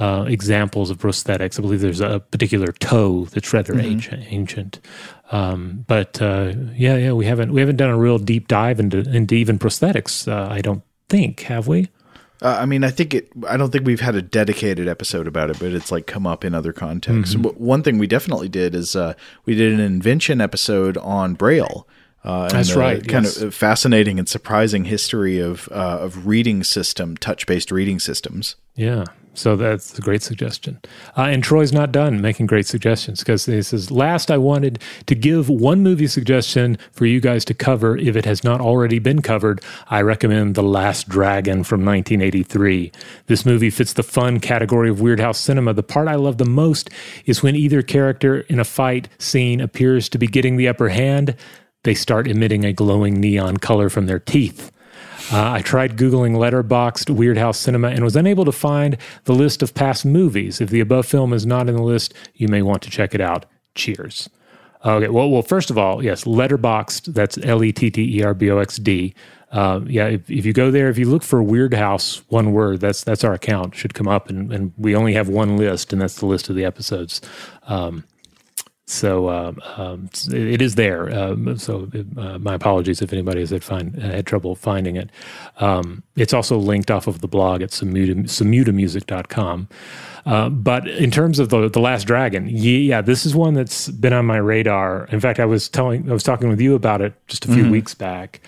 uh, 0.00 0.24
examples 0.26 0.88
of 0.88 0.98
prosthetics. 0.98 1.58
I 1.58 1.62
believe 1.62 1.82
there's 1.82 2.00
a 2.00 2.20
particular 2.20 2.72
toe 2.72 3.26
that's 3.26 3.52
rather 3.52 3.74
mm-hmm. 3.74 3.86
ancient. 3.86 4.24
ancient. 4.32 4.80
Um, 5.30 5.84
but 5.86 6.20
uh, 6.22 6.54
yeah, 6.74 6.96
yeah, 6.96 7.12
we 7.12 7.26
haven't 7.26 7.52
we 7.52 7.60
haven't 7.60 7.76
done 7.76 7.90
a 7.90 7.98
real 7.98 8.18
deep 8.18 8.48
dive 8.48 8.80
into 8.80 8.98
into 8.98 9.34
even 9.34 9.58
prosthetics. 9.58 10.26
Uh, 10.26 10.50
I 10.50 10.62
don't 10.62 10.82
think 11.08 11.40
have 11.42 11.68
we. 11.68 11.88
Uh, 12.42 12.56
I 12.60 12.64
mean, 12.64 12.82
I 12.82 12.90
think 12.90 13.12
it. 13.12 13.30
I 13.46 13.58
don't 13.58 13.70
think 13.70 13.84
we've 13.84 14.00
had 14.00 14.14
a 14.14 14.22
dedicated 14.22 14.88
episode 14.88 15.26
about 15.26 15.50
it, 15.50 15.58
but 15.58 15.72
it's 15.72 15.92
like 15.92 16.06
come 16.06 16.26
up 16.26 16.46
in 16.46 16.54
other 16.54 16.72
contexts. 16.72 17.34
Mm-hmm. 17.34 17.62
One 17.62 17.82
thing 17.82 17.98
we 17.98 18.06
definitely 18.06 18.48
did 18.48 18.74
is 18.74 18.96
uh, 18.96 19.12
we 19.44 19.54
did 19.54 19.72
an 19.74 19.80
invention 19.80 20.40
episode 20.40 20.96
on 20.96 21.34
Braille. 21.34 21.86
Uh, 22.24 22.48
That's 22.48 22.74
right. 22.74 23.06
Kind 23.06 23.26
yes. 23.26 23.40
of 23.40 23.54
fascinating 23.54 24.18
and 24.18 24.28
surprising 24.28 24.86
history 24.86 25.38
of 25.38 25.68
uh, 25.70 25.98
of 26.00 26.26
reading 26.26 26.64
system, 26.64 27.18
touch 27.18 27.46
based 27.46 27.70
reading 27.70 27.98
systems. 27.98 28.56
Yeah, 28.74 29.04
so 29.34 29.56
that's 29.56 29.98
a 29.98 30.02
great 30.02 30.22
suggestion. 30.22 30.80
Uh, 31.16 31.22
and 31.22 31.42
Troy's 31.42 31.72
not 31.72 31.92
done 31.92 32.20
making 32.20 32.46
great 32.46 32.66
suggestions 32.66 33.20
because 33.20 33.46
he 33.46 33.62
says, 33.62 33.90
Last, 33.90 34.30
I 34.30 34.38
wanted 34.38 34.80
to 35.06 35.14
give 35.14 35.48
one 35.48 35.82
movie 35.82 36.08
suggestion 36.08 36.78
for 36.92 37.06
you 37.06 37.20
guys 37.20 37.44
to 37.46 37.54
cover 37.54 37.96
if 37.96 38.16
it 38.16 38.24
has 38.24 38.42
not 38.42 38.60
already 38.60 38.98
been 38.98 39.22
covered. 39.22 39.62
I 39.88 40.02
recommend 40.02 40.54
The 40.54 40.62
Last 40.62 41.08
Dragon 41.08 41.62
from 41.62 41.84
1983. 41.84 42.90
This 43.26 43.46
movie 43.46 43.70
fits 43.70 43.92
the 43.92 44.02
fun 44.02 44.40
category 44.40 44.90
of 44.90 44.98
Weirdhouse 44.98 45.36
cinema. 45.36 45.74
The 45.74 45.82
part 45.82 46.08
I 46.08 46.16
love 46.16 46.38
the 46.38 46.44
most 46.44 46.90
is 47.24 47.42
when 47.42 47.54
either 47.54 47.82
character 47.82 48.40
in 48.40 48.58
a 48.58 48.64
fight 48.64 49.08
scene 49.18 49.60
appears 49.60 50.08
to 50.08 50.18
be 50.18 50.26
getting 50.26 50.56
the 50.56 50.68
upper 50.68 50.88
hand, 50.88 51.36
they 51.84 51.94
start 51.94 52.26
emitting 52.26 52.64
a 52.64 52.72
glowing 52.72 53.20
neon 53.20 53.56
color 53.56 53.88
from 53.88 54.06
their 54.06 54.18
teeth. 54.18 54.72
Uh, 55.32 55.52
I 55.52 55.62
tried 55.62 55.96
Googling 55.96 56.34
Letterboxd 56.34 57.10
Weird 57.10 57.38
House 57.38 57.56
Cinema 57.56 57.88
and 57.88 58.02
was 58.02 58.16
unable 58.16 58.44
to 58.44 58.52
find 58.52 58.96
the 59.24 59.32
list 59.32 59.62
of 59.62 59.74
past 59.74 60.04
movies. 60.04 60.60
If 60.60 60.70
the 60.70 60.80
above 60.80 61.06
film 61.06 61.32
is 61.32 61.46
not 61.46 61.68
in 61.68 61.76
the 61.76 61.82
list, 61.84 62.14
you 62.34 62.48
may 62.48 62.62
want 62.62 62.82
to 62.82 62.90
check 62.90 63.14
it 63.14 63.20
out. 63.20 63.46
Cheers. 63.76 64.28
Okay, 64.84 65.08
well, 65.08 65.30
well, 65.30 65.42
first 65.42 65.70
of 65.70 65.78
all, 65.78 66.02
yes, 66.02 66.24
Letterboxd. 66.24 67.14
that's 67.14 67.38
L 67.38 67.62
E 67.62 67.70
T 67.70 67.90
T 67.90 68.18
E 68.18 68.22
R 68.24 68.34
B 68.34 68.50
O 68.50 68.58
X 68.58 68.78
D. 68.78 69.14
Uh, 69.52 69.80
yeah, 69.86 70.06
if, 70.06 70.28
if, 70.30 70.44
you 70.46 70.52
go 70.52 70.70
there, 70.70 70.88
if 70.88 70.98
you 70.98 71.08
look 71.08 71.22
for 71.22 71.42
Weird 71.42 71.74
House, 71.74 72.22
one 72.28 72.52
word, 72.52 72.80
that's 72.80 73.04
that's 73.04 73.22
our 73.22 73.32
account, 73.32 73.74
should 73.74 73.94
come 73.94 74.08
up, 74.08 74.28
and, 74.28 74.52
and 74.52 74.72
we 74.78 74.96
only 74.96 75.12
have 75.14 75.28
one 75.28 75.56
list, 75.56 75.92
and 75.92 76.00
that's 76.00 76.16
the 76.16 76.26
list 76.26 76.48
of 76.48 76.56
the 76.56 76.64
episodes. 76.64 77.20
Um, 77.66 78.04
so 78.90 79.28
uh, 79.28 79.52
um, 79.76 80.10
it 80.32 80.60
is 80.60 80.74
there. 80.74 81.12
Um, 81.16 81.56
so 81.56 81.88
uh, 82.16 82.38
my 82.38 82.54
apologies 82.54 83.00
if 83.00 83.12
anybody 83.12 83.40
has 83.40 83.50
had, 83.50 83.62
find, 83.62 83.94
had 83.96 84.26
trouble 84.26 84.54
finding 84.56 84.96
it. 84.96 85.10
Um, 85.58 86.02
it's 86.16 86.34
also 86.34 86.58
linked 86.58 86.90
off 86.90 87.06
of 87.06 87.20
the 87.20 87.28
blog 87.28 87.62
at 87.62 87.70
samutamusic.com. 87.70 89.68
Uh, 90.26 90.48
but 90.50 90.88
in 90.88 91.10
terms 91.10 91.38
of 91.38 91.48
the 91.48 91.70
the 91.70 91.80
Last 91.80 92.04
Dragon, 92.04 92.46
yeah, 92.50 93.00
this 93.00 93.24
is 93.24 93.34
one 93.34 93.54
that's 93.54 93.88
been 93.88 94.12
on 94.12 94.26
my 94.26 94.36
radar. 94.36 95.06
In 95.06 95.20
fact, 95.20 95.40
I 95.40 95.46
was 95.46 95.68
telling, 95.68 96.10
I 96.10 96.12
was 96.12 96.22
talking 96.22 96.48
with 96.48 96.60
you 96.60 96.74
about 96.74 97.00
it 97.00 97.14
just 97.26 97.46
a 97.46 97.48
few 97.48 97.62
mm-hmm. 97.62 97.72
weeks 97.72 97.94
back. 97.94 98.40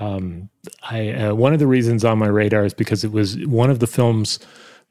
Um, 0.00 0.48
I 0.90 1.10
uh, 1.10 1.34
one 1.34 1.52
of 1.52 1.60
the 1.60 1.66
reasons 1.66 2.04
on 2.04 2.18
my 2.18 2.26
radar 2.26 2.64
is 2.64 2.74
because 2.74 3.04
it 3.04 3.12
was 3.12 3.38
one 3.46 3.70
of 3.70 3.78
the 3.78 3.86
films 3.86 4.40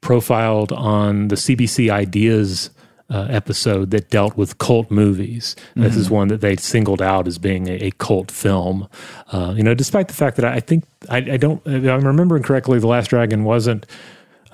profiled 0.00 0.72
on 0.72 1.28
the 1.28 1.36
CBC 1.36 1.90
Ideas 1.90 2.70
uh, 3.12 3.26
episode 3.28 3.90
that 3.90 4.08
dealt 4.08 4.36
with 4.36 4.58
cult 4.58 4.90
movies. 4.90 5.54
Mm-hmm. 5.70 5.82
This 5.82 5.96
is 5.96 6.06
mm-hmm. 6.06 6.14
one 6.14 6.28
that 6.28 6.40
they 6.40 6.56
singled 6.56 7.02
out 7.02 7.28
as 7.28 7.38
being 7.38 7.68
a, 7.68 7.74
a 7.74 7.90
cult 7.92 8.30
film. 8.30 8.88
Uh, 9.30 9.52
you 9.54 9.62
know, 9.62 9.74
despite 9.74 10.08
the 10.08 10.14
fact 10.14 10.36
that 10.36 10.46
I, 10.46 10.54
I 10.54 10.60
think 10.60 10.84
I, 11.10 11.18
I, 11.18 11.36
don't, 11.36 11.64
I'm 11.66 12.06
remembering 12.06 12.42
correctly, 12.42 12.78
The 12.78 12.86
Last 12.86 13.10
Dragon 13.10 13.44
wasn't. 13.44 13.86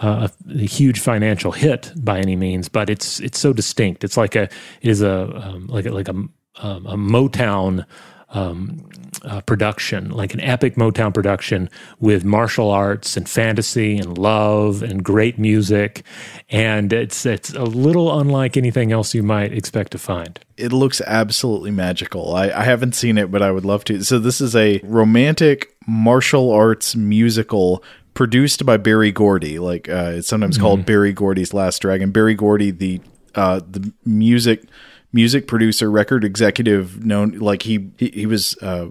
Uh, 0.01 0.29
a, 0.49 0.53
a, 0.53 0.64
huge 0.64 1.01
financial 1.01 1.51
hit 1.51 1.92
by 1.97 2.21
any 2.21 2.37
means, 2.37 2.68
but 2.68 2.88
it's 2.88 3.18
it's 3.18 3.37
so 3.37 3.53
distinct. 3.53 4.05
It's 4.05 4.16
like 4.16 4.37
a 4.37 4.42
it 4.42 4.90
is 4.90 5.03
a 5.03 5.23
um, 5.44 5.66
like 5.66 5.87
a, 5.87 5.90
like 5.90 6.07
a, 6.07 6.12
um, 6.12 6.31
a 6.62 6.97
Motown 6.97 7.85
um, 8.31 8.87
uh, 9.23 9.41
production, 9.43 10.11
like 10.11 10.35
an 10.35 10.41
epic 10.41 10.75
Motown 10.77 11.12
production 11.12 11.71
with 11.99 12.25
martial 12.25 12.71
arts 12.71 13.17
and 13.17 13.29
fantasy 13.29 13.99
and 13.99 14.19
love 14.19 14.83
and 14.83 15.03
great 15.03 15.38
music, 15.38 16.05
and 16.51 16.93
it's 16.93 17.25
it's 17.25 17.53
a 17.55 17.64
little 17.64 18.19
unlike 18.19 18.57
anything 18.57 18.93
else 18.93 19.14
you 19.14 19.23
might 19.23 19.53
expect 19.53 19.93
to 19.93 19.99
find. 19.99 20.38
It 20.57 20.73
looks 20.73 21.01
absolutely 21.03 21.71
magical. 21.71 22.35
I, 22.35 22.51
I 22.51 22.64
haven't 22.64 22.95
seen 22.95 23.17
it, 23.19 23.31
but 23.31 23.43
I 23.43 23.51
would 23.51 23.64
love 23.64 23.85
to. 23.85 24.03
So 24.05 24.19
this 24.19 24.41
is 24.41 24.55
a 24.55 24.81
romantic 24.85 25.75
martial 25.87 26.51
arts 26.51 26.95
musical 26.95 27.83
produced 28.14 28.67
by 28.67 28.77
Berry 28.77 29.12
Gordy. 29.12 29.59
Like 29.59 29.88
uh, 29.88 30.12
it's 30.17 30.29
sometimes 30.29 30.57
mm-hmm. 30.57 30.64
called 30.64 30.87
Berry 30.87 31.12
Gordy's 31.12 31.55
Last 31.55 31.81
Dragon. 31.81 32.11
Berry 32.11 32.35
Gordy, 32.35 32.71
the 32.71 33.01
uh, 33.35 33.61
the 33.61 33.93
music 34.05 34.64
music 35.12 35.47
producer, 35.47 35.90
record 35.90 36.25
executive, 36.25 37.05
known 37.05 37.38
like 37.38 37.62
he 37.62 37.90
he, 37.97 38.11
he 38.11 38.27
was 38.27 38.57
uh, 38.62 38.90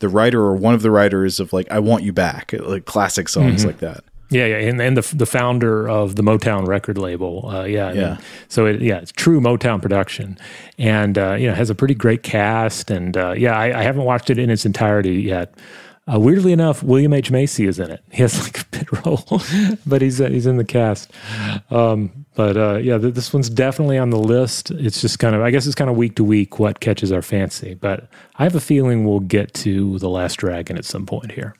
the 0.00 0.08
writer 0.08 0.40
or 0.40 0.54
one 0.54 0.74
of 0.74 0.82
the 0.82 0.90
writers 0.90 1.40
of 1.40 1.52
like 1.52 1.70
"I 1.70 1.78
Want 1.78 2.02
You 2.02 2.12
Back," 2.12 2.52
like 2.58 2.84
classic 2.84 3.28
songs 3.28 3.60
mm-hmm. 3.60 3.68
like 3.68 3.78
that. 3.78 4.04
Yeah, 4.28 4.46
yeah, 4.46 4.56
and, 4.56 4.80
and 4.80 4.96
the 4.96 5.14
the 5.14 5.26
founder 5.26 5.88
of 5.88 6.16
the 6.16 6.22
Motown 6.22 6.66
record 6.66 6.98
label. 6.98 7.48
Uh, 7.48 7.62
yeah, 7.62 7.92
yeah. 7.92 8.08
Mean, 8.08 8.18
so 8.48 8.66
it, 8.66 8.82
yeah, 8.82 8.98
it's 8.98 9.12
true 9.12 9.40
Motown 9.40 9.80
production, 9.80 10.36
and 10.78 11.16
uh, 11.16 11.34
you 11.34 11.46
know 11.46 11.54
has 11.54 11.70
a 11.70 11.76
pretty 11.76 11.94
great 11.94 12.24
cast. 12.24 12.90
And 12.90 13.16
uh, 13.16 13.32
yeah, 13.32 13.56
I, 13.56 13.78
I, 13.78 13.82
haven't 13.82 14.02
watched 14.02 14.28
it 14.28 14.38
in 14.38 14.50
its 14.50 14.66
entirety 14.66 15.22
yet, 15.22 15.54
uh, 16.12 16.20
weirdly 16.20 16.52
enough, 16.52 16.82
William 16.82 17.12
H 17.12 17.30
Macy 17.30 17.66
is 17.66 17.78
in 17.78 17.90
it. 17.90 18.02
He 18.12 18.22
has 18.22 18.42
like 18.42 18.60
a 18.60 18.64
bit 18.66 19.04
role, 19.04 19.42
but 19.86 20.02
he's 20.02 20.20
uh, 20.20 20.28
he's 20.28 20.46
in 20.46 20.56
the 20.56 20.64
cast. 20.64 21.10
Um, 21.70 22.26
but 22.34 22.56
uh, 22.56 22.76
yeah, 22.76 22.98
th- 22.98 23.14
this 23.14 23.32
one's 23.32 23.50
definitely 23.50 23.98
on 23.98 24.10
the 24.10 24.18
list. 24.18 24.70
It's 24.70 25.00
just 25.00 25.18
kind 25.18 25.34
of, 25.34 25.42
I 25.42 25.50
guess, 25.50 25.66
it's 25.66 25.74
kind 25.74 25.90
of 25.90 25.96
week 25.96 26.16
to 26.16 26.24
week 26.24 26.58
what 26.58 26.80
catches 26.80 27.10
our 27.10 27.22
fancy. 27.22 27.74
But 27.74 28.08
I 28.36 28.44
have 28.44 28.54
a 28.54 28.60
feeling 28.60 29.04
we'll 29.04 29.20
get 29.20 29.52
to 29.54 29.98
the 29.98 30.08
Last 30.08 30.36
Dragon 30.36 30.76
at 30.76 30.84
some 30.84 31.06
point 31.06 31.32
here. 31.32 31.54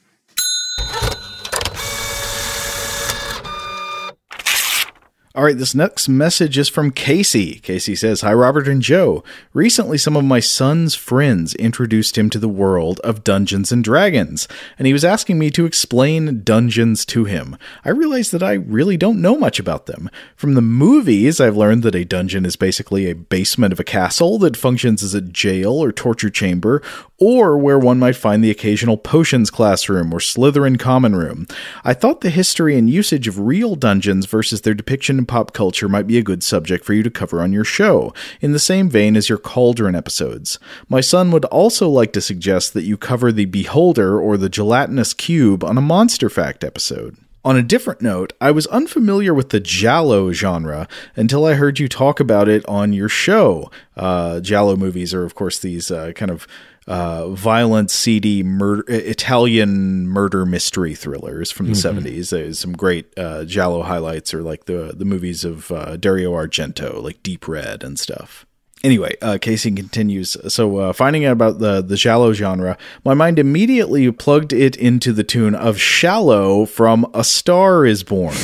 All 5.37 5.45
right, 5.45 5.59
this 5.59 5.75
next 5.75 6.09
message 6.09 6.57
is 6.57 6.71
from 6.71 6.91
Casey. 6.91 7.57
Casey 7.57 7.95
says, 7.95 8.23
Hi, 8.23 8.33
Robert 8.33 8.67
and 8.67 8.81
Joe. 8.81 9.23
Recently, 9.53 9.99
some 9.99 10.17
of 10.17 10.25
my 10.25 10.41
son's 10.41 10.95
friends 10.95 11.55
introduced 11.57 12.17
him 12.17 12.31
to 12.31 12.39
the 12.39 12.49
world 12.49 13.01
of 13.01 13.23
Dungeons 13.23 13.71
and 13.71 13.85
Dragons, 13.85 14.49
and 14.79 14.87
he 14.87 14.95
was 14.95 15.05
asking 15.05 15.39
me 15.39 15.51
to 15.51 15.67
explain 15.67 16.43
dungeons 16.43 17.05
to 17.05 17.27
him. 17.27 17.59
I 17.85 17.91
realized 17.91 18.33
that 18.33 18.43
I 18.43 18.55
really 18.55 18.97
don't 18.97 19.21
know 19.21 19.37
much 19.37 19.59
about 19.59 19.85
them. 19.85 20.09
From 20.37 20.55
the 20.55 20.63
movies, 20.63 21.39
I've 21.39 21.55
learned 21.55 21.83
that 21.83 21.95
a 21.95 22.07
dungeon 22.07 22.47
is 22.47 22.57
basically 22.57 23.11
a 23.11 23.15
basement 23.15 23.75
of 23.75 23.81
a 23.81 23.85
castle 23.85 24.39
that 24.39 24.57
functions 24.57 25.03
as 25.03 25.13
a 25.13 25.21
jail 25.21 25.73
or 25.73 25.93
torture 25.93 26.31
chamber, 26.31 26.81
or 27.19 27.57
where 27.57 27.79
one 27.79 27.99
might 27.99 28.17
find 28.17 28.43
the 28.45 28.51
occasional 28.51 28.97
potions 28.97 29.51
classroom 29.51 30.13
or 30.13 30.19
Slytherin 30.19 30.79
common 30.79 31.17
room. 31.17 31.47
I 31.85 31.95
thought 31.95 32.21
the 32.21 32.31
history 32.31 32.77
and 32.77 32.91
usage 32.91 33.27
of 33.27 33.41
real 33.41 33.75
dungeons 33.75 34.27
versus 34.27 34.61
their 34.61 34.75
depiction 34.75 35.19
in 35.19 35.27
pop 35.27 35.53
culture 35.53 35.89
might 35.89 36.07
be 36.07 36.19
a 36.19 36.23
good 36.23 36.43
subject 36.43 36.85
for 36.85 36.93
you 36.93 37.03
to 37.03 37.11
cover 37.11 37.41
on 37.41 37.53
your 37.53 37.65
show, 37.65 38.13
in 38.41 38.53
the 38.53 38.59
same 38.59 38.89
vein 38.89 39.17
as 39.17 39.29
your 39.29 39.39
Cauldron 39.39 39.95
episodes. 39.95 40.59
My 40.89 41.01
son 41.01 41.31
would 41.31 41.45
also 41.47 41.89
like 41.89 42.13
to 42.13 42.21
suggest 42.21 42.75
that 42.75 42.85
you 42.85 42.97
cover 42.97 43.33
the 43.33 43.47
Beholder 43.47 44.21
or 44.21 44.37
the 44.37 44.49
gelatinous 44.49 45.15
cube 45.15 45.65
on 45.65 45.79
a 45.79 45.83
Monster 45.83 46.29
Fact 46.29 46.65
episode. 46.65 47.17
On 47.47 47.57
a 47.57 47.63
different 47.63 48.03
note, 48.03 48.33
I 48.41 48.51
was 48.51 48.67
unfamiliar 48.67 49.33
with 49.33 49.51
the 49.51 49.61
Giallo 49.61 50.33
genre 50.33 50.89
until 51.15 51.45
I 51.45 51.55
heard 51.55 51.79
you 51.79 51.89
talk 51.89 52.19
about 52.19 52.49
it 52.49 52.67
on 52.67 52.93
your 52.93 53.09
show. 53.09 53.71
Uh, 53.97 54.41
Giallo 54.41 54.75
movies 54.75 55.15
are, 55.15 55.25
of 55.25 55.37
course, 55.37 55.61
these 55.61 55.89
uh, 55.93 56.11
kind 56.17 56.33
of 56.33 56.49
uh, 56.87 57.31
violent, 57.31 57.91
seedy 57.91 58.43
murder, 58.43 58.85
Italian 58.89 60.07
murder 60.07 60.47
mystery 60.47 60.95
thrillers 60.95 61.51
from 61.51 61.67
the 61.67 61.73
mm-hmm. 61.73 61.99
70s. 61.99 62.31
There's 62.31 62.59
some 62.59 62.73
great 62.73 63.13
uh, 63.19 63.45
Giallo 63.45 63.83
highlights, 63.83 64.33
or 64.33 64.43
like 64.43 64.67
the 64.67 64.95
the 64.97 65.05
movies 65.05 65.45
of 65.45 65.71
uh, 65.73 65.97
Dario 65.97 66.33
Argento, 66.33 67.03
like 67.03 67.23
Deep 67.23 67.49
Red 67.49 67.83
and 67.83 67.99
stuff. 67.99 68.47
Anyway, 68.85 69.17
uh, 69.21 69.39
Casey 69.41 69.73
continues. 69.73 70.37
So, 70.53 70.77
uh, 70.77 70.93
finding 70.93 71.25
out 71.25 71.33
about 71.33 71.59
the 71.59 71.83
the 71.83 71.97
Giallo 71.97 72.33
genre, 72.33 72.79
my 73.05 73.15
mind 73.15 73.39
immediately 73.39 74.11
plugged 74.13 74.53
it 74.53 74.77
into 74.77 75.13
the 75.13 75.25
tune 75.25 75.57
of 75.57 75.81
"Shallow" 75.81 76.67
from 76.67 77.05
"A 77.13 77.25
Star 77.25 77.85
Is 77.85 78.05
Born." 78.05 78.37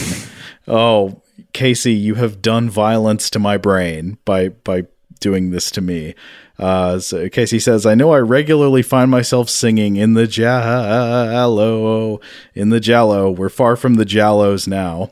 oh, 0.67 1.23
Casey, 1.53 1.93
you 1.93 2.17
have 2.17 2.43
done 2.43 2.69
violence 2.69 3.31
to 3.31 3.39
my 3.39 3.57
brain 3.57 4.19
by 4.25 4.49
by 4.49 4.87
doing 5.21 5.53
this 5.53 5.71
to 5.71 5.81
me. 5.81 6.17
Uh, 6.63 7.01
so 7.01 7.29
Casey 7.29 7.59
says, 7.59 7.85
I 7.85 7.97
know 7.97 8.13
I 8.13 8.19
regularly 8.19 8.83
find 8.83 9.11
myself 9.11 9.51
singing 9.51 9.97
in 9.97 10.15
the 10.15 10.29
Giallo, 10.29 12.21
in 12.55 12.69
the 12.69 12.79
Giallo. 12.79 13.33
We're 13.33 13.49
far 13.49 13.75
from 13.75 13.95
the 13.95 14.07
Giallos 14.07 14.69
now. 14.69 15.11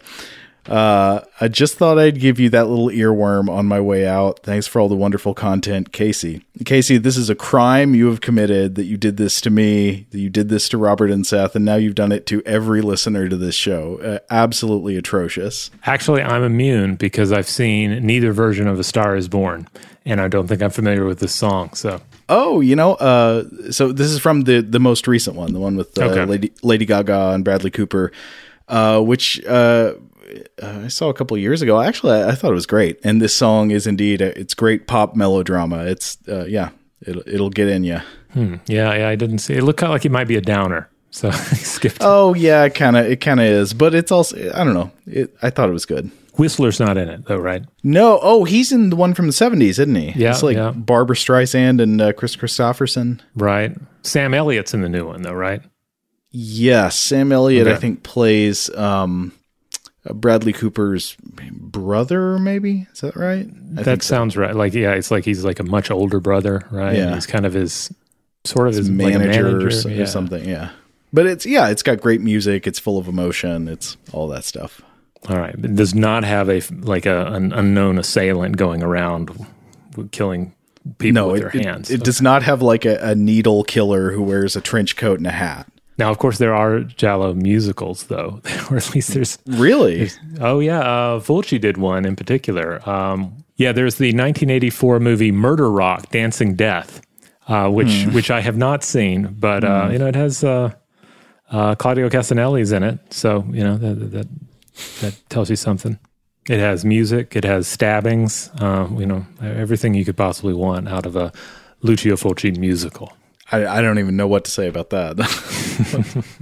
Uh, 0.69 1.21
I 1.41 1.49
just 1.49 1.77
thought 1.77 1.99
I'd 1.99 2.21
give 2.21 2.39
you 2.39 2.51
that 2.51 2.69
little 2.69 2.89
earworm 2.89 3.49
on 3.49 3.67
my 3.67 3.81
way 3.81 4.07
out. 4.07 4.41
Thanks 4.43 4.67
for 4.67 4.81
all 4.81 4.89
the 4.89 4.95
wonderful 4.95 5.35
content, 5.35 5.93
Casey. 5.93 6.45
Casey, 6.65 6.99
this 6.99 7.17
is 7.17 7.31
a 7.31 7.35
crime 7.35 7.95
you 7.95 8.07
have 8.09 8.21
committed 8.21 8.75
that 8.75 8.85
you 8.85 8.97
did 8.97 9.17
this 9.17 9.41
to 9.41 9.51
me, 9.51 10.07
that 10.11 10.19
you 10.19 10.29
did 10.29 10.49
this 10.49 10.69
to 10.69 10.79
Robert 10.79 11.11
and 11.11 11.27
Seth, 11.27 11.57
and 11.57 11.65
now 11.65 11.77
you've 11.77 11.95
done 11.95 12.13
it 12.13 12.27
to 12.27 12.43
every 12.45 12.83
listener 12.83 13.29
to 13.29 13.37
this 13.37 13.55
show. 13.55 13.99
Uh, 14.01 14.19
absolutely 14.31 14.97
atrocious. 14.97 15.71
Actually, 15.87 16.23
I'm 16.23 16.43
immune 16.43 16.97
because 16.97 17.33
I've 17.33 17.49
seen 17.49 18.07
neither 18.07 18.33
version 18.33 18.69
of 18.69 18.79
A 18.79 18.85
Star 18.85 19.17
is 19.17 19.29
Born, 19.29 19.67
and 20.05 20.21
I 20.21 20.29
don't 20.29 20.47
think 20.47 20.63
I'm 20.63 20.71
familiar 20.71 21.05
with 21.07 21.21
this 21.21 21.35
song. 21.35 21.73
So 21.75 22.01
Oh, 22.29 22.61
you 22.61 22.77
know, 22.77 22.95
uh, 22.95 23.45
so 23.73 23.91
this 23.91 24.09
is 24.11 24.21
from 24.21 24.43
the 24.43 24.61
the 24.61 24.79
most 24.79 25.09
recent 25.09 25.35
one, 25.37 25.53
the 25.53 25.59
one 25.59 25.77
with 25.77 25.99
uh, 25.99 26.05
Okay. 26.05 26.25
Lady 26.27 26.53
Lady 26.63 26.85
Gaga 26.85 27.31
and 27.35 27.43
Bradley 27.45 27.71
Cooper, 27.73 28.13
uh, 28.69 29.01
which 29.01 29.43
uh, 30.63 30.83
I 30.85 30.89
saw 30.89 31.09
a 31.09 31.15
couple 31.15 31.37
years 31.37 31.63
ago. 31.63 31.81
Actually, 31.81 32.15
I, 32.15 32.31
I 32.31 32.35
thought 32.35 32.51
it 32.51 32.55
was 32.55 32.67
great, 32.67 32.99
and 33.05 33.21
this 33.21 33.35
song 33.35 33.71
is 33.71 33.87
indeed 33.87 34.21
a, 34.21 34.39
it's 34.39 34.55
great 34.55 34.87
pop 34.87 35.17
melodrama. 35.17 35.85
It's 35.85 36.19
uh, 36.29 36.45
yeah, 36.45 36.71
it'll 37.07 37.23
it'll 37.27 37.51
get 37.51 37.69
in 37.69 37.85
you. 37.85 38.01
hmm, 38.33 38.57
yeah, 38.67 38.95
yeah, 38.95 39.09
I 39.09 39.17
didn't 39.17 39.39
see. 39.39 39.55
It 39.55 39.63
looked 39.63 39.79
kind 39.79 39.91
of 39.91 39.95
like 39.95 40.05
it 40.05 40.13
might 40.13 40.29
be 40.29 40.37
a 40.37 40.41
downer, 40.41 40.89
so 41.11 41.29
I 41.29 41.33
skipped. 41.33 41.97
it. 41.97 42.03
Oh 42.03 42.35
yeah, 42.35 42.65
it 42.65 42.75
kind 42.75 42.97
of 42.97 43.07
it 43.07 43.21
kind 43.21 43.41
of 43.41 43.47
is, 43.47 43.73
but 43.75 43.95
it's 43.95 44.13
also 44.13 44.37
I 44.55 44.65
don't 44.65 44.75
know. 44.75 44.91
It, 45.07 45.35
I 45.43 45.51
thought 45.51 45.69
it 45.69 45.73
was 45.73 45.87
good. 45.87 46.11
Whistler's 46.37 46.81
not 46.81 46.97
in 46.97 47.09
it 47.09 47.27
though, 47.27 47.37
right? 47.37 47.65
No, 47.83 48.19
oh, 48.23 48.45
he's 48.45 48.73
in 48.73 48.91
the 48.91 48.97
one 48.97 49.15
from 49.15 49.27
the 49.27 49.33
seventies, 49.33 49.79
isn't 49.79 49.95
he? 49.95 50.13
Yeah, 50.13 50.31
it's 50.31 50.43
like 50.43 50.57
yeah. 50.57 50.71
Barbra 50.71 51.17
Streisand 51.17 51.83
and 51.83 52.01
uh, 52.01 52.13
Kris 52.13 52.37
Kristofferson. 52.37 53.21
Right. 53.35 53.77
Sam 54.03 54.33
Elliott's 54.33 54.73
in 54.73 54.81
the 54.81 54.89
new 54.89 55.07
one 55.07 55.23
though, 55.23 55.35
right? 55.35 55.63
Yes, 56.33 56.97
Sam 56.97 57.33
Elliott, 57.33 57.67
I 57.67 57.75
think, 57.75 58.05
plays 58.05 58.71
um, 58.77 59.33
Uh, 60.09 60.15
Bradley 60.15 60.53
Cooper's 60.53 61.17
brother. 61.21 62.39
Maybe 62.39 62.87
is 62.93 63.01
that 63.01 63.17
right? 63.17 63.47
I 63.47 63.75
that 63.75 63.85
think 63.85 64.03
so. 64.03 64.15
sounds 64.15 64.37
right. 64.37 64.55
Like, 64.55 64.73
yeah, 64.73 64.93
it's 64.93 65.11
like 65.11 65.25
he's 65.25 65.45
like 65.45 65.61
a 65.61 65.65
much 65.65 65.91
older 65.91 66.21
brother, 66.21 66.67
right? 66.71 66.97
Yeah. 66.97 67.15
He's 67.15 67.27
kind 67.27 67.45
of 67.45 67.53
his 67.53 67.93
sort 68.45 68.69
of 68.69 68.75
his 68.75 68.89
manager, 68.89 69.19
like 69.19 69.53
or, 69.53 69.59
manager 69.59 69.89
or 69.89 69.91
yeah. 69.93 70.05
something. 70.07 70.49
Yeah, 70.49 70.71
but 71.13 71.27
it's 71.27 71.45
yeah, 71.45 71.69
it's 71.69 71.83
got 71.83 72.01
great 72.01 72.21
music. 72.21 72.67
It's 72.67 72.79
full 72.79 72.99
of 72.99 73.09
emotion. 73.09 73.69
It's 73.69 73.97
all 74.13 74.29
that 74.29 74.45
stuff. 74.45 74.81
All 75.29 75.37
right, 75.37 75.55
it 75.55 75.75
does 75.75 75.95
not 75.95 76.25
have 76.25 76.49
a 76.49 76.63
like 76.81 77.05
a 77.05 77.27
an 77.35 77.53
unknown 77.53 77.99
assailant 77.99 78.57
going 78.57 78.83
around 78.83 79.47
killing 80.13 80.55
people 80.99 81.15
no, 81.15 81.29
with 81.29 81.37
it, 81.37 81.41
their 81.41 81.61
it- 81.61 81.67
hands. 81.67 81.91
it 81.91 82.03
does 82.03 82.23
not 82.23 82.43
have 82.43 82.63
like 82.63 82.87
a, 82.87 82.97
a 83.03 83.15
needle 83.15 83.65
killer 83.65 84.13
who 84.13 84.23
wears 84.23 84.57
a 84.57 84.63
trench 84.63 84.97
coat 84.97 85.19
and 85.19 85.27
a 85.27 85.33
hat. 85.33 85.71
Now, 86.01 86.11
of 86.11 86.19
course, 86.19 86.39
there 86.39 86.55
are 86.55 86.81
Giallo 86.81 87.35
musicals, 87.35 88.05
though, 88.05 88.41
or 88.71 88.79
at 88.79 88.95
least 88.95 89.13
there's. 89.15 89.39
Really? 89.47 90.11
Oh 90.41 90.59
yeah, 90.61 90.81
uh, 90.81 91.21
Fulci 91.21 91.61
did 91.61 91.77
one 91.77 92.05
in 92.07 92.17
particular. 92.17 92.81
Um, 92.89 93.45
yeah, 93.57 93.73
there's 93.73 93.97
the 93.97 94.07
1984 94.07 94.99
movie 94.99 95.31
Murder 95.31 95.71
Rock: 95.71 96.09
Dancing 96.11 96.55
Death, 96.57 97.03
uh, 97.49 97.69
which 97.69 97.93
Hmm. 98.05 98.15
which 98.15 98.31
I 98.31 98.41
have 98.41 98.57
not 98.57 98.83
seen, 98.83 99.37
but 99.39 99.63
uh, 99.63 99.89
you 99.93 99.99
know 99.99 100.07
it 100.07 100.17
has 100.17 100.43
uh, 100.43 100.73
uh, 101.53 101.75
Claudio 101.75 102.09
Cassinelli's 102.09 102.73
in 102.73 102.83
it, 102.83 102.99
so 103.11 103.45
you 103.53 103.63
know 103.63 103.77
that 103.77 103.95
that 104.13 104.29
that 105.03 105.15
tells 105.29 105.51
you 105.51 105.57
something. 105.57 105.99
It 106.49 106.59
has 106.59 106.85
music, 106.85 107.37
it 107.37 107.45
has 107.45 107.69
stabbings, 107.69 108.51
uh, 108.59 108.89
you 108.99 109.07
know 109.07 109.27
everything 109.43 109.93
you 109.95 110.05
could 110.07 110.17
possibly 110.17 110.55
want 110.55 110.89
out 110.89 111.05
of 111.07 111.15
a 111.15 111.31
Lucio 111.83 112.17
Fulci 112.17 112.57
musical. 112.57 113.13
I, 113.53 113.79
I 113.79 113.83
don't 113.83 113.99
even 113.99 114.17
know 114.17 114.27
what 114.27 114.45
to 114.45 114.51
say 114.51 114.69
about 114.69 114.91
that. 114.91 115.19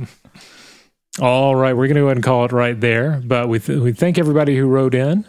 All 1.21 1.57
right, 1.57 1.73
we're 1.73 1.87
going 1.87 1.97
to 1.97 2.03
go 2.03 2.07
ahead 2.07 2.17
and 2.19 2.25
call 2.25 2.45
it 2.45 2.53
right 2.53 2.79
there. 2.79 3.21
But 3.25 3.49
we, 3.49 3.59
th- 3.59 3.81
we 3.81 3.93
thank 3.93 4.19
everybody 4.19 4.57
who 4.57 4.69
wrote 4.69 4.95
in 4.95 5.27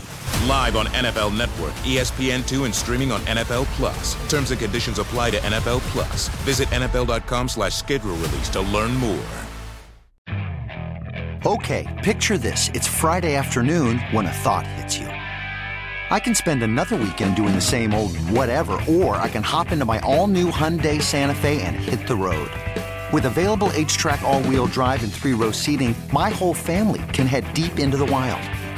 Live 0.47 0.75
on 0.75 0.85
NFL 0.87 1.35
Network, 1.35 1.73
E 1.85 1.95
ESPN2, 1.95 2.65
and 2.65 2.75
streaming 2.75 3.11
on 3.11 3.21
NFL 3.21 3.65
Plus. 3.77 4.15
Terms 4.29 4.51
and 4.51 4.59
conditions 4.59 4.99
apply 4.99 5.31
to 5.31 5.37
NFL 5.37 5.79
Plus. 5.91 6.29
Visit 6.43 6.67
NFL.com 6.69 7.47
slash 7.47 7.73
schedule 7.73 8.15
release 8.17 8.49
to 8.49 8.61
learn 8.61 8.93
more. 8.95 9.25
Okay, 11.43 11.87
picture 12.03 12.37
this. 12.37 12.69
It's 12.75 12.87
Friday 12.87 13.35
afternoon 13.35 13.97
when 14.11 14.27
a 14.27 14.31
thought 14.31 14.67
hits 14.67 14.99
you. 14.99 15.07
I 15.07 16.19
can 16.19 16.35
spend 16.35 16.61
another 16.61 16.97
weekend 16.97 17.35
doing 17.35 17.55
the 17.55 17.61
same 17.61 17.95
old 17.95 18.15
whatever, 18.29 18.73
or 18.87 19.15
I 19.15 19.27
can 19.27 19.41
hop 19.41 19.71
into 19.71 19.85
my 19.85 19.97
all 20.01 20.27
new 20.27 20.51
Hyundai 20.51 21.01
Santa 21.01 21.33
Fe 21.33 21.61
and 21.63 21.75
hit 21.75 22.05
the 22.05 22.15
road. 22.15 22.51
With 23.11 23.25
available 23.25 23.69
HTRAC, 23.69 24.21
all 24.21 24.43
wheel 24.43 24.67
drive, 24.67 25.03
and 25.03 25.11
three 25.11 25.33
row 25.33 25.51
seating, 25.51 25.95
my 26.13 26.29
whole 26.29 26.53
family 26.53 27.01
can 27.11 27.25
head 27.25 27.51
deep 27.55 27.79
into 27.79 27.97
the 27.97 28.05
wild. 28.05 28.43